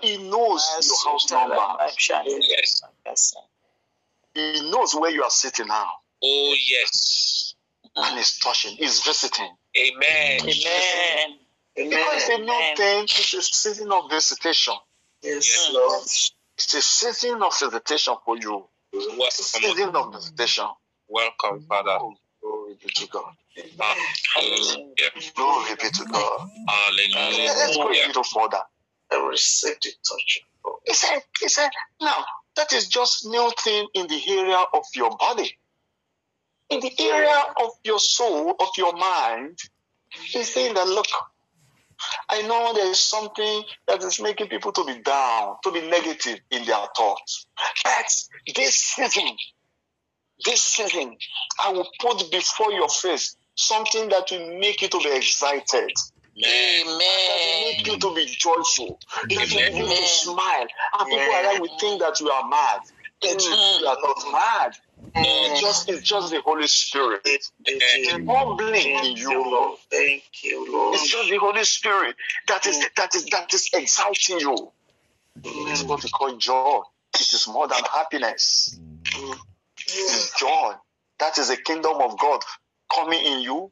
He 0.01 0.17
knows 0.17 0.63
your 0.81 1.11
house 1.11 1.31
number. 1.31 1.55
Yes. 1.55 2.79
Sir. 2.79 2.87
Yes, 3.05 3.21
sir. 3.31 3.39
He 4.33 4.69
knows 4.69 4.95
where 4.95 5.11
you 5.11 5.23
are 5.23 5.29
sitting 5.29 5.67
now. 5.67 5.91
Oh, 6.23 6.55
yes. 6.67 7.44
And 7.95 8.17
he's 8.17 8.37
touching. 8.39 8.75
He's 8.75 9.03
visiting. 9.03 9.49
Amen. 9.77 10.39
Amen. 10.41 11.37
Because 11.75 12.13
it's 12.15 12.29
a 12.29 12.37
new 12.39 12.61
thing. 12.75 13.03
It's 13.03 13.33
a 13.33 13.41
season 13.41 13.91
of 13.91 14.09
visitation. 14.09 14.73
Yes, 15.21 15.69
Lord. 15.73 16.01
It's 16.57 16.73
a 16.73 16.81
season 16.81 17.41
of 17.41 17.53
visitation 17.59 18.15
for 18.23 18.37
you. 18.37 18.65
It's 18.93 19.05
a 19.05 19.09
Welcome. 19.09 19.29
season 19.31 19.95
of 19.95 20.13
visitation. 20.13 20.65
Welcome, 21.07 21.65
Father. 21.67 21.97
Oh, 22.01 22.15
glory 22.41 22.77
be 22.81 22.89
to 22.93 23.07
God. 23.07 23.33
Hallelujah. 24.35 25.11
Glory 25.35 25.75
be 25.81 25.89
to 25.89 26.05
God. 26.05 26.49
Hallelujah. 26.67 27.53
Let's 27.57 27.77
go 27.77 27.89
a 27.89 28.07
little 28.07 28.23
further. 28.23 28.61
I 29.11 29.27
received 29.29 29.83
the 29.83 29.91
touch. 30.07 30.39
He 30.85 30.93
said, 30.93 31.19
he 31.41 31.47
said, 31.47 31.69
now 32.01 32.25
that 32.55 32.73
is 32.73 32.87
just 32.87 33.25
new 33.25 33.51
thing 33.59 33.87
in 33.93 34.07
the 34.07 34.21
area 34.27 34.63
of 34.73 34.83
your 34.95 35.15
body. 35.17 35.57
In 36.69 36.79
the 36.79 36.91
area 36.99 37.43
of 37.61 37.71
your 37.83 37.99
soul, 37.99 38.55
of 38.59 38.69
your 38.77 38.93
mind, 38.93 39.59
he's 40.09 40.53
saying 40.53 40.73
that 40.73 40.87
look, 40.87 41.07
I 42.29 42.41
know 42.41 42.73
there 42.73 42.89
is 42.89 42.99
something 42.99 43.63
that 43.87 44.03
is 44.03 44.19
making 44.19 44.47
people 44.47 44.71
to 44.73 44.85
be 44.85 44.99
down, 45.01 45.55
to 45.63 45.71
be 45.71 45.81
negative 45.81 46.39
in 46.51 46.65
their 46.65 46.85
thoughts. 46.95 47.45
But 47.83 48.13
this 48.55 48.75
season, 48.75 49.37
this 50.43 50.61
season, 50.61 51.15
I 51.63 51.71
will 51.71 51.87
put 51.99 52.29
before 52.31 52.71
your 52.71 52.89
face 52.89 53.35
something 53.55 54.09
that 54.09 54.29
will 54.31 54.59
make 54.59 54.81
you 54.81 54.89
to 54.89 54.99
be 54.99 55.15
excited, 55.15 55.91
Amen. 56.43 56.95
make 56.97 57.87
you 57.87 57.97
to 57.97 58.13
be 58.13 58.25
joyful, 58.25 58.99
make 59.29 59.53
you 59.53 59.87
to 59.87 60.07
smile. 60.07 60.67
And 60.99 61.09
people 61.09 61.33
around 61.33 61.61
will 61.61 61.77
think 61.79 62.01
that 62.01 62.19
you 62.19 62.29
are 62.29 62.49
mad. 62.49 62.81
But 63.21 63.43
you 63.43 63.87
are 63.87 63.97
not 64.01 64.31
mad. 64.31 64.75
Mm. 65.15 65.51
It's 65.51 65.61
just, 65.61 65.89
it's 65.89 66.01
just 66.01 66.31
the 66.31 66.41
Holy 66.41 66.67
Spirit. 66.67 67.23
Mm. 67.23 67.79
Thank 67.79 68.25
Bubbling 68.25 68.75
in 68.75 68.97
Thank 68.97 69.19
you. 69.19 69.43
Lord. 69.43 69.79
Thank 69.89 70.23
you, 70.43 70.71
Lord. 70.71 70.95
It's 70.95 71.09
just 71.09 71.29
the 71.29 71.37
Holy 71.37 71.63
Spirit 71.63 72.15
that 72.47 72.65
is 72.65 72.77
mm. 72.77 72.95
that 72.97 73.15
is 73.15 73.25
that 73.25 73.53
is 73.53 73.69
exciting 73.73 74.39
you. 74.39 74.71
It's 75.43 75.83
what 75.83 76.03
we 76.03 76.09
call 76.09 76.35
joy. 76.37 76.81
This 77.13 77.33
is 77.33 77.47
more 77.47 77.67
than 77.67 77.81
happiness. 77.93 78.77
It 79.05 79.39
is 79.91 80.31
joy. 80.37 80.73
That 81.19 81.37
is 81.37 81.49
the 81.49 81.57
kingdom 81.57 81.97
of 82.01 82.19
God 82.19 82.41
coming 82.93 83.23
in 83.23 83.41
you, 83.41 83.71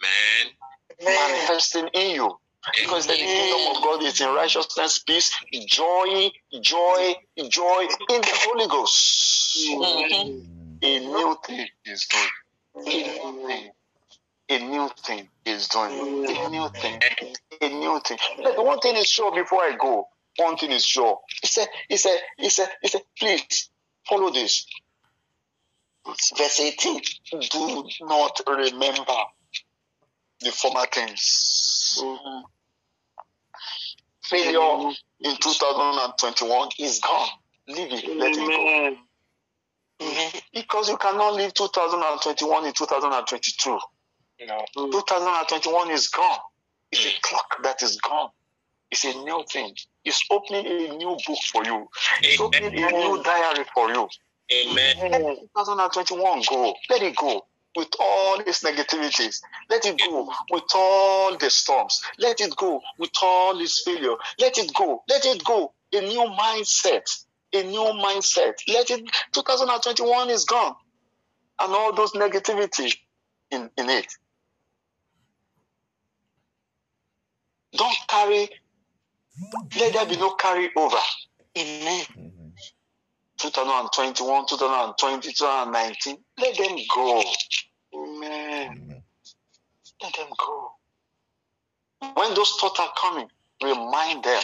Man. 0.00 1.04
manifesting 1.04 1.88
in 1.88 2.14
you. 2.14 2.38
Because 2.78 3.06
the 3.06 3.14
kingdom 3.14 3.76
of 3.76 3.82
God 3.82 4.02
is 4.02 4.20
in 4.20 4.28
righteousness, 4.34 4.98
peace, 5.00 5.32
joy, 5.66 6.30
joy, 6.60 7.14
joy 7.48 7.88
in 8.10 8.20
the 8.20 8.38
Holy 8.44 8.66
Ghost. 8.68 9.56
Mhm. 9.68 10.44
A 10.82 10.98
new 11.00 11.38
thing 11.44 11.68
is 11.84 12.06
doing. 12.06 12.30
A 12.76 12.80
new 12.80 13.46
thing. 13.46 13.72
A 14.50 14.58
new 14.58 14.88
thing 15.04 15.30
is 15.44 15.68
doing. 15.68 15.92
A 15.92 16.48
new 16.48 16.68
thing. 16.70 17.00
A 17.62 17.68
new 17.68 18.00
thing. 18.00 18.18
But 18.42 18.64
one 18.64 18.80
thing 18.80 18.96
is 18.96 19.08
sure 19.08 19.32
before 19.32 19.62
I 19.62 19.76
go. 19.76 20.08
One 20.36 20.56
thing 20.56 20.72
is 20.72 20.84
sure. 20.84 21.20
He 21.42 21.46
said, 21.48 21.68
he 21.88 21.96
said, 21.96 22.18
he 22.38 22.48
said, 22.50 22.68
he 22.82 22.88
said, 22.88 23.02
please 23.18 23.70
follow 24.08 24.30
this. 24.30 24.66
Verse 26.36 26.60
18. 26.60 27.00
Do 27.50 27.88
not 28.02 28.40
remember 28.46 29.16
the 30.40 30.50
former 30.52 30.86
things. 30.86 31.79
Mm-hmm. 31.98 32.40
Failure 34.22 34.92
in 35.20 35.36
2021 35.36 36.68
is 36.78 37.00
gone. 37.00 37.28
Leave 37.68 37.92
it. 37.92 38.16
Let 38.16 38.32
it 38.32 38.36
go. 38.36 38.96
Mm-hmm. 40.00 40.38
Because 40.54 40.88
you 40.88 40.96
cannot 40.96 41.34
leave 41.34 41.52
2021 41.54 42.66
in 42.66 42.72
2022. 42.72 43.70
No. 43.70 43.78
Mm-hmm. 44.76 44.90
2021 44.90 45.90
is 45.90 46.08
gone. 46.08 46.38
It's 46.92 47.04
a 47.04 47.08
mm. 47.08 47.22
clock 47.22 47.62
that 47.62 47.82
is 47.82 48.00
gone. 48.00 48.30
It's 48.90 49.04
a 49.04 49.12
new 49.12 49.44
thing. 49.48 49.74
It's 50.04 50.24
opening 50.30 50.66
a 50.66 50.96
new 50.96 51.16
book 51.26 51.38
for 51.52 51.64
you. 51.64 51.88
It's 52.22 52.40
opening 52.40 52.82
a 52.82 52.90
new 52.90 53.22
diary 53.22 53.64
for 53.72 53.88
you. 53.90 54.08
Amen. 54.52 54.96
Let 55.00 55.22
2021 55.54 56.42
go. 56.48 56.74
Let 56.88 57.02
it 57.02 57.14
go 57.14 57.44
with 57.76 57.88
all 57.98 58.40
its 58.40 58.62
negativities. 58.64 59.40
Let 59.68 59.84
it 59.86 59.98
go 59.98 60.32
with 60.50 60.64
all 60.74 61.36
the 61.36 61.50
storms. 61.50 62.02
Let 62.18 62.40
it 62.40 62.54
go 62.56 62.80
with 62.98 63.10
all 63.22 63.60
its 63.60 63.82
failure. 63.82 64.16
Let 64.38 64.58
it 64.58 64.72
go. 64.74 65.02
Let 65.08 65.24
it 65.24 65.44
go. 65.44 65.72
A 65.92 66.00
new 66.00 66.24
mindset. 66.38 67.24
A 67.52 67.62
new 67.62 67.92
mindset. 68.02 68.54
Let 68.68 68.90
it. 68.90 69.08
2021 69.32 70.30
is 70.30 70.44
gone, 70.44 70.74
and 71.60 71.72
all 71.72 71.94
those 71.94 72.12
negativity 72.12 72.92
in, 73.50 73.70
in 73.76 73.90
it. 73.90 74.06
Don't 77.72 77.96
carry. 78.08 78.48
Let 79.78 79.92
there 79.92 80.06
be 80.06 80.16
no 80.16 80.34
carry 80.34 80.70
over. 80.76 80.96
Amen. 81.58 82.04
2021, 83.40 84.46
2020, 84.46 85.32
2019. 85.32 86.16
Let 86.38 86.56
them 86.56 86.76
go. 86.94 87.22
Amen. 87.94 89.02
Let 90.02 90.14
them 90.14 90.28
go. 90.38 90.72
When 92.14 92.34
those 92.34 92.52
thoughts 92.60 92.80
are 92.80 92.92
coming, 93.00 93.28
remind 93.62 94.24
them 94.24 94.42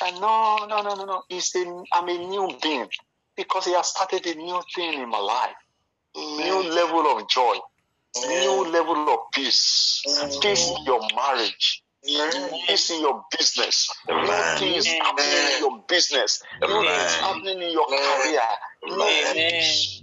that 0.00 0.14
no, 0.14 0.66
no, 0.66 0.82
no, 0.82 0.94
no, 0.94 1.04
no. 1.04 1.22
It's 1.28 1.54
a, 1.54 1.84
I'm 1.92 2.08
a 2.08 2.18
new 2.18 2.50
being 2.62 2.88
because 3.36 3.66
He 3.66 3.72
has 3.74 3.88
started 3.88 4.26
a 4.26 4.34
new 4.34 4.60
thing 4.74 4.94
in 4.94 5.08
my 5.08 5.18
life. 5.18 5.54
New 6.14 6.70
level 6.70 7.16
of 7.16 7.28
joy, 7.28 7.54
new 8.26 8.70
level 8.70 9.08
of 9.08 9.18
peace, 9.32 10.02
peace 10.42 10.68
in 10.68 10.84
your 10.84 11.00
marriage, 11.14 11.82
peace 12.04 12.90
in 12.90 13.00
your 13.00 13.24
business, 13.36 13.88
new 14.08 14.42
things 14.58 14.86
happening 14.86 15.54
in 15.54 15.60
your 15.60 15.84
business, 15.88 16.42
new 16.62 16.82
things 16.82 17.14
happening 17.14 17.62
in 17.62 17.70
your 17.72 17.86
career, 17.86 18.40
Amen. 18.90 19.36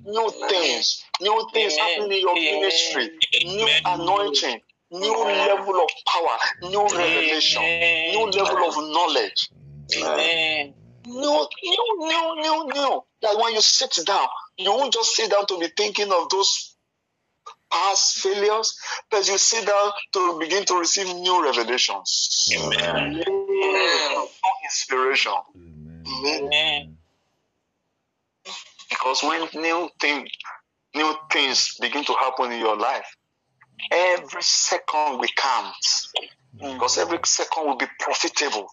new 0.06 0.32
things, 0.50 1.04
new 1.22 1.50
things 1.54 1.74
Amen. 1.78 1.90
happening 1.90 2.18
in 2.18 2.22
your 2.22 2.38
Amen. 2.38 2.62
ministry, 2.62 3.10
new 3.46 3.68
anointing, 3.86 4.62
new 4.92 5.24
level 5.24 5.76
of 5.82 5.90
power, 6.08 6.70
new 6.70 6.88
revelation, 6.98 7.62
new 7.62 8.32
level 8.32 8.70
of 8.70 8.76
knowledge, 8.92 9.50
Amen. 9.98 10.74
new, 11.06 11.48
new, 11.64 11.96
new, 12.00 12.36
new, 12.42 12.68
new. 12.74 13.02
That 13.22 13.38
when 13.38 13.54
you 13.54 13.62
sit 13.62 14.00
down, 14.06 14.28
you 14.58 14.72
won't 14.72 14.94
just 14.94 15.16
sit 15.16 15.32
down 15.32 15.46
to 15.48 15.60
be 15.60 15.70
thinking 15.76 16.12
of 16.12 16.30
those 16.30 16.76
past 17.72 18.20
failures, 18.20 18.78
but 19.12 19.28
you 19.28 19.38
sit 19.38 19.66
down 19.66 19.92
to 20.14 20.40
begin 20.40 20.66
to 20.66 20.76
receive 20.76 21.08
new 21.16 21.44
revelations, 21.44 22.52
Amen. 22.58 23.24
new 23.28 24.28
inspiration. 24.64 25.34
Amen. 26.26 26.98
Because 28.90 29.24
when 29.24 29.48
new 29.62 29.90
thing, 30.00 30.28
new 30.96 31.14
things 31.32 31.76
begin 31.80 32.04
to 32.06 32.14
happen 32.14 32.52
in 32.52 32.60
your 32.60 32.78
life, 32.78 33.16
every 33.92 34.42
second 34.42 35.20
will 35.20 35.28
count. 35.36 35.76
Mm. 36.60 36.74
Because 36.74 36.98
every 36.98 37.20
second 37.24 37.68
will 37.68 37.78
be 37.78 37.86
profitable. 38.00 38.70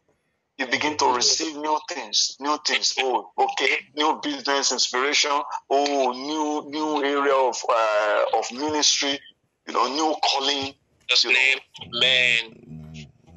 You 0.59 0.67
begin 0.69 0.97
to 0.99 1.15
receive 1.15 1.57
new 1.57 1.79
things, 1.91 2.37
new 2.41 2.59
things. 2.67 2.95
Oh, 3.01 3.31
okay, 3.39 3.77
new 3.97 4.21
business 4.23 4.73
inspiration. 4.73 5.33
Oh, 5.71 6.13
new 6.13 6.71
new 6.71 7.05
area 7.05 7.35
of 7.35 7.57
uh, 7.69 8.25
of 8.39 8.51
ministry. 8.53 9.19
You 9.67 9.75
know, 9.75 9.89
new 9.89 10.15
calling. 10.25 10.75
Just 11.09 11.27
name. 11.27 11.59
Amen. 11.95 12.53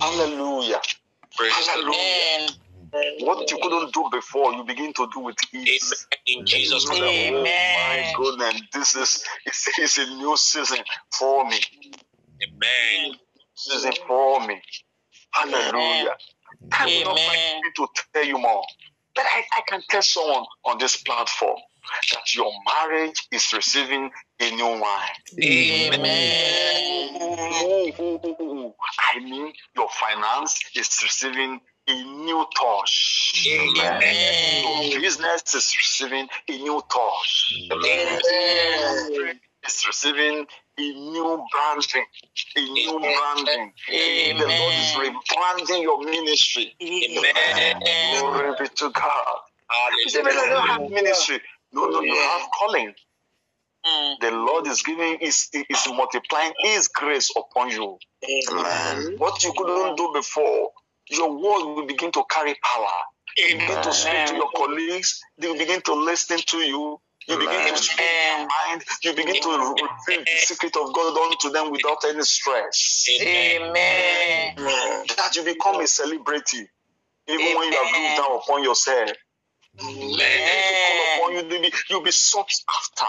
Hallelujah. 0.02 0.80
Praise. 1.36 1.54
Hallelujah. 1.54 2.50
Amen. 2.94 3.14
What 3.20 3.52
you 3.52 3.60
couldn't 3.62 3.94
do 3.94 4.06
before, 4.12 4.54
you 4.54 4.64
begin 4.64 4.94
to 4.94 5.08
do 5.14 5.20
with 5.20 5.36
ease. 5.54 6.08
Amen. 6.28 6.40
In 6.42 6.46
Jesus' 6.46 6.88
Oh 6.90 7.00
name. 7.00 7.36
Amen. 7.36 7.46
my 7.46 8.14
goodness, 8.16 8.62
this 8.74 8.96
is 8.96 9.24
it's, 9.46 9.70
it's 9.78 9.98
a 10.00 10.06
new 10.08 10.38
season 10.38 10.80
for 11.18 11.48
me. 11.50 11.60
Amen. 12.44 13.16
Season 13.56 13.94
for 14.08 14.48
me. 14.48 14.62
Hallelujah. 15.32 16.16
I 16.72 16.86
will 16.86 17.06
not 17.06 17.20
Amen. 17.20 17.62
like 17.64 17.74
to 17.76 17.88
tell 18.14 18.26
you 18.26 18.38
more. 18.38 18.64
But 19.16 19.26
I, 19.26 19.44
I 19.58 19.62
can 19.68 19.82
tell 19.90 20.02
someone 20.02 20.46
on 20.66 20.78
this 20.78 20.98
platform 20.98 21.58
that 22.14 22.36
your 22.36 22.52
marriage 22.66 23.28
is 23.32 23.52
receiving 23.54 24.12
a 24.40 24.52
new 24.52 24.80
wine. 24.80 25.10
Amen. 25.44 26.00
I 29.14 29.20
mean, 29.20 29.54
your 29.76 29.90
finance 29.90 30.60
is 30.76 31.00
receiving 31.04 31.60
a 31.88 32.04
new 32.04 32.46
touch. 32.56 33.48
Amen. 33.48 34.92
Your 34.92 35.02
business 35.02 35.56
is 35.56 35.76
receiving 35.78 36.28
a 36.48 36.58
new 36.58 36.82
touch. 36.92 37.54
Amen. 37.72 39.40
It's 39.64 39.86
receiving 39.86 40.46
a 40.78 40.82
new 40.82 41.46
branding. 41.52 42.06
A 42.56 42.62
new 42.62 43.00
branding. 43.00 43.74
The 43.90 44.46
Lord 44.48 44.76
is 44.76 44.96
Amen. 44.96 45.16
rebranding 45.16 45.82
your 45.82 46.04
ministry. 46.04 46.76
Amen. 46.82 47.74
Glory 48.10 48.54
be 48.60 48.68
to 48.68 48.90
God. 48.90 49.38
You 50.04 50.10
say, 50.10 50.22
I 50.22 50.24
don't 50.24 50.68
have 50.70 50.92
ministry. 50.92 51.42
No, 51.74 51.86
no, 51.90 52.02
you 52.02 52.16
have 52.16 52.50
calling. 52.58 52.94
Mm. 53.86 54.20
The 54.22 54.32
Lord 54.32 54.68
is 54.68 54.82
giving, 54.84 55.18
is, 55.20 55.50
is 55.54 55.88
multiplying 55.88 56.54
His 56.60 56.88
grace 56.88 57.32
upon 57.36 57.70
you. 57.70 57.98
Amen. 58.24 59.16
What 59.18 59.44
you 59.44 59.54
couldn't 59.58 59.96
do 59.98 60.12
before, 60.14 60.70
your 61.10 61.32
word 61.32 61.76
will 61.76 61.86
begin 61.86 62.12
to 62.12 62.24
carry 62.30 62.56
power. 62.64 62.88
You 63.38 63.60
begin 63.60 63.82
to 63.82 63.94
speak 63.94 64.26
to 64.28 64.36
your 64.36 64.50
colleagues, 64.56 65.22
they 65.38 65.48
will 65.48 65.58
begin 65.58 65.82
to 65.82 65.94
listen 65.94 66.40
to 66.48 66.58
you. 66.58 67.00
You 67.30 67.38
begin 67.38 67.76
to 67.76 67.78
speak 67.78 67.98
their 67.98 68.40
mind. 68.40 68.84
You 69.04 69.14
begin 69.14 69.42
to 69.42 69.50
reveal 69.50 70.24
the 70.26 70.26
secret 70.38 70.76
of 70.78 70.94
God 70.94 71.18
unto 71.18 71.52
them 71.52 71.72
without 71.72 72.04
any 72.08 72.24
stress. 72.24 73.08
Amen. 73.22 74.56
That 74.58 75.36
you 75.36 75.44
become 75.44 75.80
a 75.80 75.88
celebrity, 75.88 76.68
even 77.28 77.58
when 77.58 77.72
you 77.72 77.84
have 77.84 77.92
looked 77.94 78.18
down 78.18 78.38
upon 78.38 78.64
yourself. 78.64 79.12
Amen. 79.82 81.20
Upon 81.20 81.34
you, 81.34 81.72
you'll 81.90 82.02
be, 82.02 82.06
be 82.06 82.12
sought 82.12 82.52
after. 82.70 83.06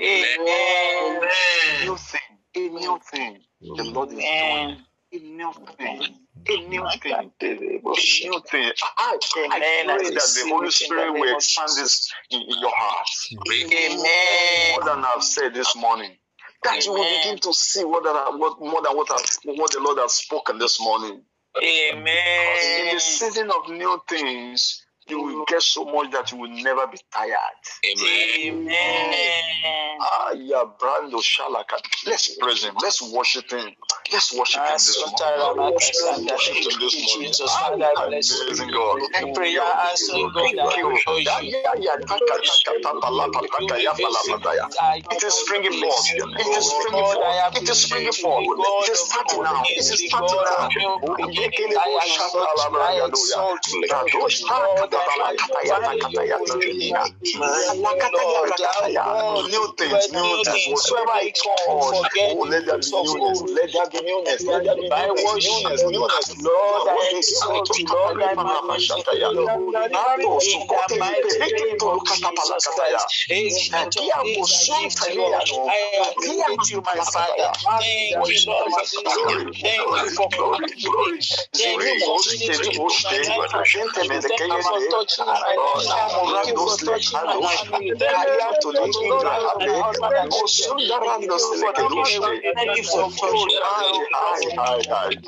Amen. 0.00 1.22
A 1.22 1.84
new 1.84 1.96
thing, 1.96 2.20
a 2.54 2.68
new 2.68 3.00
thing. 3.10 3.38
The 3.60 3.84
Lord 3.84 4.12
is 4.12 4.18
doing. 4.18 4.76
A 5.12 5.18
new 5.18 5.52
thing. 5.78 6.25
A 6.48 6.68
new 6.68 6.86
thing. 7.02 7.12
A 7.14 7.24
new 7.44 8.40
thing. 8.50 8.72
I, 8.98 9.18
I 9.18 9.18
pray 9.30 9.48
that 9.48 10.32
the 10.34 10.48
Holy 10.48 10.56
it 10.56 10.60
in 10.60 10.64
the 10.64 10.70
Spirit 10.70 11.12
will 11.12 11.36
expand 11.36 11.70
this 11.76 12.12
in, 12.30 12.42
your 12.48 12.72
heart. 12.74 13.08
Amen. 13.50 14.70
More 14.70 14.84
than 14.84 15.04
I've 15.04 15.24
said 15.24 15.54
this 15.54 15.74
morning. 15.76 16.12
That 16.62 16.84
you 16.84 16.92
will 16.92 17.04
begin 17.18 17.38
to 17.38 17.52
see 17.52 17.84
what, 17.84 18.04
that, 18.04 18.38
what 18.38 18.60
more 18.60 18.82
than 18.82 18.96
what, 18.96 19.10
I've, 19.10 19.58
what 19.58 19.72
the 19.72 19.80
Lord 19.80 19.98
has 19.98 20.14
spoken 20.14 20.58
this 20.58 20.80
morning. 20.80 21.22
Amen. 21.62 22.88
In 22.88 22.94
the 22.94 23.00
season 23.00 23.50
of 23.50 23.70
new 23.70 24.00
things, 24.08 24.85
you 25.08 25.22
will 25.22 25.44
get 25.46 25.62
so 25.62 25.84
much 25.84 26.10
that 26.12 26.32
you 26.32 26.38
will 26.38 26.50
never 26.50 26.86
be 26.86 26.98
tired. 27.12 27.56
Amen. 27.84 28.28
Amen. 28.40 29.98
Ah, 30.00 30.32
yeah, 30.32 30.64
Brando 30.80 31.20
Shalaka. 31.22 31.78
Let's 32.06 32.36
praise 32.36 32.64
him. 32.64 32.74
Let's 32.82 33.02
worship 33.02 33.50
him. 33.50 33.70
Let's 34.12 34.32
worship 34.36 34.62
him 34.62 34.72
this 34.72 35.04
morning. 35.06 35.74
Let's 35.74 36.30
worship 36.30 36.56
him 36.56 36.78
this 36.80 36.96
morning. 37.06 37.28
Jesus, 37.28 37.50
Ah, 37.50 37.70
I 37.70 37.76
you. 38.20 38.42
Amazing 38.46 38.70
God. 38.70 38.98
Prayer 39.34 39.62
answering 39.90 40.32
God. 40.34 40.48
You. 40.78 40.92
Ya, 43.82 43.92
pala, 43.94 44.18
pata, 44.28 44.50
ya. 44.56 44.66
It 45.10 45.22
is 45.22 45.34
springing 45.34 45.72
forth. 45.80 46.06
It 46.38 46.56
is 46.56 46.66
springing 46.70 47.04
forth. 47.04 47.36
It 47.56 47.68
is 47.68 47.78
springing 47.78 48.12
forth. 48.12 48.44
It 48.84 48.92
is 48.92 49.00
starting 49.00 49.42
now. 49.42 49.62
It 49.70 49.78
is 49.78 50.00
starting 50.06 50.42
now. 50.44 50.68
Oh, 51.02 51.16
yekele, 51.18 51.76
oh, 51.86 51.98
New 59.46 59.74
things, 59.76 60.12
new 60.12 60.42
things. 60.44 60.90
Oh, 61.68 62.04
let 62.48 62.64
there 62.66 62.78
be 62.78 62.90
newness. 62.90 63.42
Let 63.42 63.72
there 63.72 63.90
be 63.90 64.00
newness. 64.06 64.46
Let 64.46 64.64
there 64.64 64.76
be 64.76 64.88
newness. 64.88 65.82
Newness. 65.84 66.42
Lord, 66.42 66.88
I 66.88 67.20
to. 67.20 67.44
Thank 67.44 67.78
you, 67.78 67.84
Lord. 69.34 69.76
You 91.22 91.30
for 92.82 93.10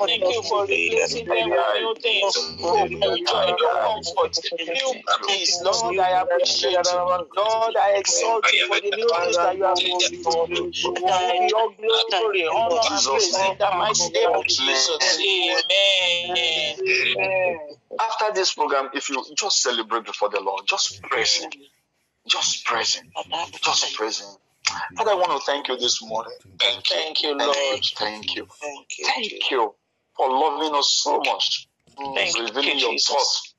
Thank 0.07 0.29
you 0.29 0.43
for 0.43 0.61
replacing 0.63 1.25
them 1.25 1.49
new 1.49 1.95
things. 2.01 2.35
Hope, 2.61 2.91
joy, 2.91 3.47
new 3.47 3.69
comfort, 3.83 4.37
new 4.59 4.93
peace. 5.27 5.61
Lord, 5.63 5.99
I 5.99 6.21
appreciate 6.21 6.91
you. 6.91 6.99
Lord, 7.35 7.75
I 7.77 7.95
exalt 7.97 8.51
you 8.53 8.67
for 8.67 8.79
the 8.81 8.91
new 8.95 9.09
things 9.09 9.37
that 9.37 9.57
you 9.57 9.65
have 9.65 9.77
done 9.77 10.13
for 10.23 10.47
me. 10.47 10.71
Your 11.49 11.71
glory, 11.77 12.47
honor, 12.47 12.81
and 12.93 13.05
praise 13.05 13.37
in 13.37 13.55
the 13.59 13.69
mighty 13.77 14.11
name 14.13 14.35
of 14.35 14.47
Jesus. 14.47 15.19
Amen. 17.17 17.78
After 17.99 18.33
this 18.33 18.53
program, 18.53 18.89
if 18.93 19.09
you 19.09 19.23
just 19.35 19.61
celebrate 19.61 20.05
before 20.05 20.29
the 20.29 20.39
Lord, 20.41 20.65
just 20.67 21.01
praise 21.03 21.35
Him. 21.35 21.49
Just 22.27 22.65
praise 22.65 22.95
Him. 22.95 23.11
Just 23.63 23.95
praise 23.95 24.19
Him. 24.19 24.27
Father, 24.97 25.11
I 25.11 25.15
want 25.15 25.31
to 25.31 25.39
thank 25.45 25.67
you 25.67 25.77
this 25.77 26.01
morning. 26.03 26.33
Thank 26.59 26.89
you. 26.89 26.95
Thank 26.95 27.23
you, 27.23 27.37
Lord. 27.37 27.83
Thank 27.95 28.35
you. 28.35 28.47
Thank 28.61 28.99
you. 28.99 29.05
Thank 29.05 29.51
you 29.51 29.73
for 30.15 30.29
loving 30.29 30.77
us 30.77 31.01
so 31.03 31.19
much. 31.19 31.67
Thank 31.97 32.35
for 32.35 32.43
you, 32.43 32.47
revealing 32.47 32.79
your 32.79 32.91
Jesus. 32.91 33.09
thoughts 33.09 33.55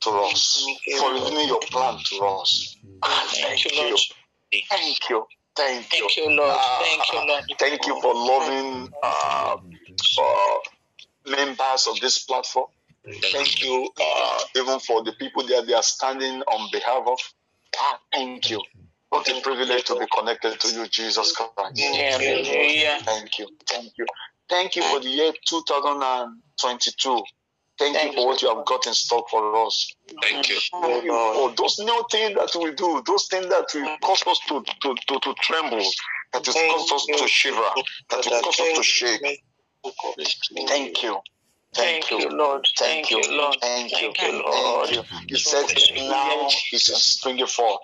to 0.00 0.10
us. 0.10 0.66
For 0.98 1.12
revealing 1.12 1.48
your 1.48 1.60
plan 1.60 1.98
to 1.98 2.16
us. 2.24 2.76
Ah, 3.02 3.28
Thank 3.30 3.64
you, 3.64 3.70
Lord. 3.82 4.00
Thank 4.70 5.10
you. 5.10 5.26
Thank 5.56 5.92
you. 5.92 6.08
Thank 6.08 6.16
you, 6.16 6.30
Lord. 6.30 6.58
Thank 6.80 7.12
you, 7.12 7.28
Lord. 7.28 7.44
Thank 7.58 7.86
you 7.86 8.00
for 8.00 8.14
loving 8.14 8.88
uh, 9.02 9.56
uh, 10.18 10.56
members 11.26 11.86
of 11.88 12.00
this 12.00 12.20
platform. 12.24 12.66
Thank 13.04 13.62
you 13.62 13.88
uh, 14.00 14.38
even 14.56 14.80
for 14.80 15.02
the 15.04 15.12
people 15.12 15.46
that 15.46 15.66
they 15.66 15.74
are 15.74 15.82
standing 15.82 16.40
on 16.42 16.70
behalf 16.72 17.04
of. 17.06 17.18
Ah, 17.78 17.98
thank 18.12 18.50
you. 18.50 18.62
What 19.10 19.28
a 19.28 19.40
privilege 19.42 19.84
to 19.84 19.98
be 19.98 20.06
connected 20.16 20.58
to 20.58 20.74
you, 20.74 20.86
Jesus 20.88 21.36
Christ. 21.36 21.80
Hallelujah. 21.80 22.98
Thank 23.04 23.38
you. 23.38 23.48
Thank 23.66 23.92
you. 23.98 24.06
Thank 24.48 24.76
you 24.76 24.82
for 24.82 25.00
the 25.00 25.08
year 25.08 25.32
2022. 25.46 27.22
Thank, 27.76 27.96
Thank 27.96 28.12
you 28.12 28.22
for 28.22 28.26
what 28.28 28.40
you 28.40 28.54
have 28.54 28.64
got 28.64 28.86
in 28.86 28.94
stock 28.94 29.28
for 29.28 29.66
us. 29.66 29.92
Thank 30.22 30.48
you. 30.48 30.58
Thank 30.72 31.04
you 31.04 31.12
for 31.12 31.54
those 31.56 31.78
new 31.80 32.04
things 32.10 32.34
that 32.36 32.50
we 32.58 32.72
do, 32.74 33.02
those 33.06 33.26
things 33.26 33.48
that 33.48 33.66
will 33.74 33.96
cause 34.00 34.24
us 34.26 34.40
to, 34.48 34.62
to, 34.82 34.94
to, 35.08 35.20
to 35.20 35.34
tremble, 35.42 35.84
that 36.32 36.46
will 36.46 36.54
cause 36.54 36.92
us 36.92 37.06
to 37.06 37.28
shiver, 37.28 37.56
that 38.10 38.26
will 38.26 38.42
cause 38.42 38.60
us 38.60 38.76
to 38.76 38.82
shake. 38.82 39.42
Thank 40.68 41.02
you. 41.02 41.18
Thank 41.74 42.10
you, 42.10 42.28
Lord. 42.30 42.64
Thank 42.78 43.10
you, 43.10 43.20
Lord. 43.30 43.56
Thank 43.60 43.90
you. 43.92 44.12
Thank 44.16 44.22
you, 44.22 44.42
Lord. 44.42 44.88
Thank 44.88 45.10
you. 45.10 45.18
You 45.28 45.36
said 45.36 45.66
now 46.08 46.46
it 46.46 46.72
is 46.72 46.84
springing 46.84 47.46
forth. 47.46 47.80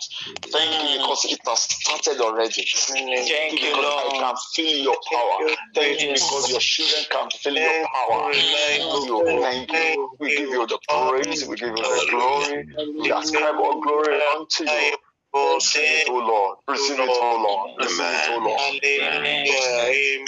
Thank 0.53 0.91
you 0.91 0.99
because 1.01 1.25
it 1.27 1.41
has 1.47 1.63
started 1.63 2.21
already. 2.21 2.65
Thank 2.67 3.29
you, 3.61 3.71
because 3.73 4.15
I 4.15 4.19
can 4.19 4.35
feel 4.55 4.85
your 4.85 4.97
power. 5.11 5.57
Thank 5.75 6.01
you 6.03 6.15
because 6.15 6.51
your 6.51 6.61
children 6.61 7.05
can 7.11 7.31
feel 7.31 7.55
your 7.55 7.87
power. 7.89 8.33
Thank 8.33 9.05
you. 9.07 9.41
Thank 9.43 9.73
you. 9.73 10.11
We 10.21 10.37
give 10.37 10.49
you 10.51 10.67
the 10.67 10.79
praise. 10.89 11.47
We 11.49 11.57
give 11.57 11.69
you 11.69 11.77
the 11.77 12.07
glory. 12.11 12.67
We 13.01 13.13
ascribe 13.13 13.57
all 13.57 13.81
glory 13.81 14.21
unto 14.37 14.65
you. 14.65 14.97
Receive 15.33 15.83
it, 15.83 16.09
O 16.09 16.15
Lord. 16.15 16.59
Receive 16.69 16.99
it, 16.99 17.09
O 17.09 17.43
Lord. 17.47 17.79
Receive 17.79 18.01
it, 18.01 18.31
O 18.31 18.39
Lord. 18.45 18.61
Amen. 18.85 19.47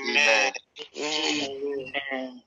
Amen. 0.05 0.53
Amen. 0.97 2.43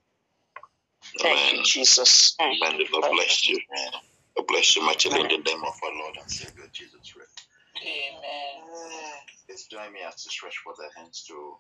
Thank 1.21 1.53
you, 1.53 1.63
Jesus. 1.63 2.35
Amen. 2.41 2.79
God 2.91 3.11
bless 3.11 3.47
you. 3.49 3.59
Amen. 3.77 3.91
God 4.37 4.47
bless 4.47 4.75
you 4.75 4.83
much 4.83 5.05
in 5.05 5.13
the 5.13 5.19
name 5.19 5.29
of 5.63 5.73
our 5.83 5.93
Lord 5.97 6.15
and 6.21 6.29
Savior 6.31 6.65
Jesus 6.73 7.01
Christ. 7.13 7.47
Amen. 7.81 9.13
Please 9.47 9.67
join 9.71 9.93
me 9.93 9.99
as 10.07 10.23
to 10.23 10.29
stretch 10.29 10.57
for 10.63 10.73
the 10.77 10.87
hands 10.99 11.25
to 11.27 11.55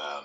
um, 0.00 0.24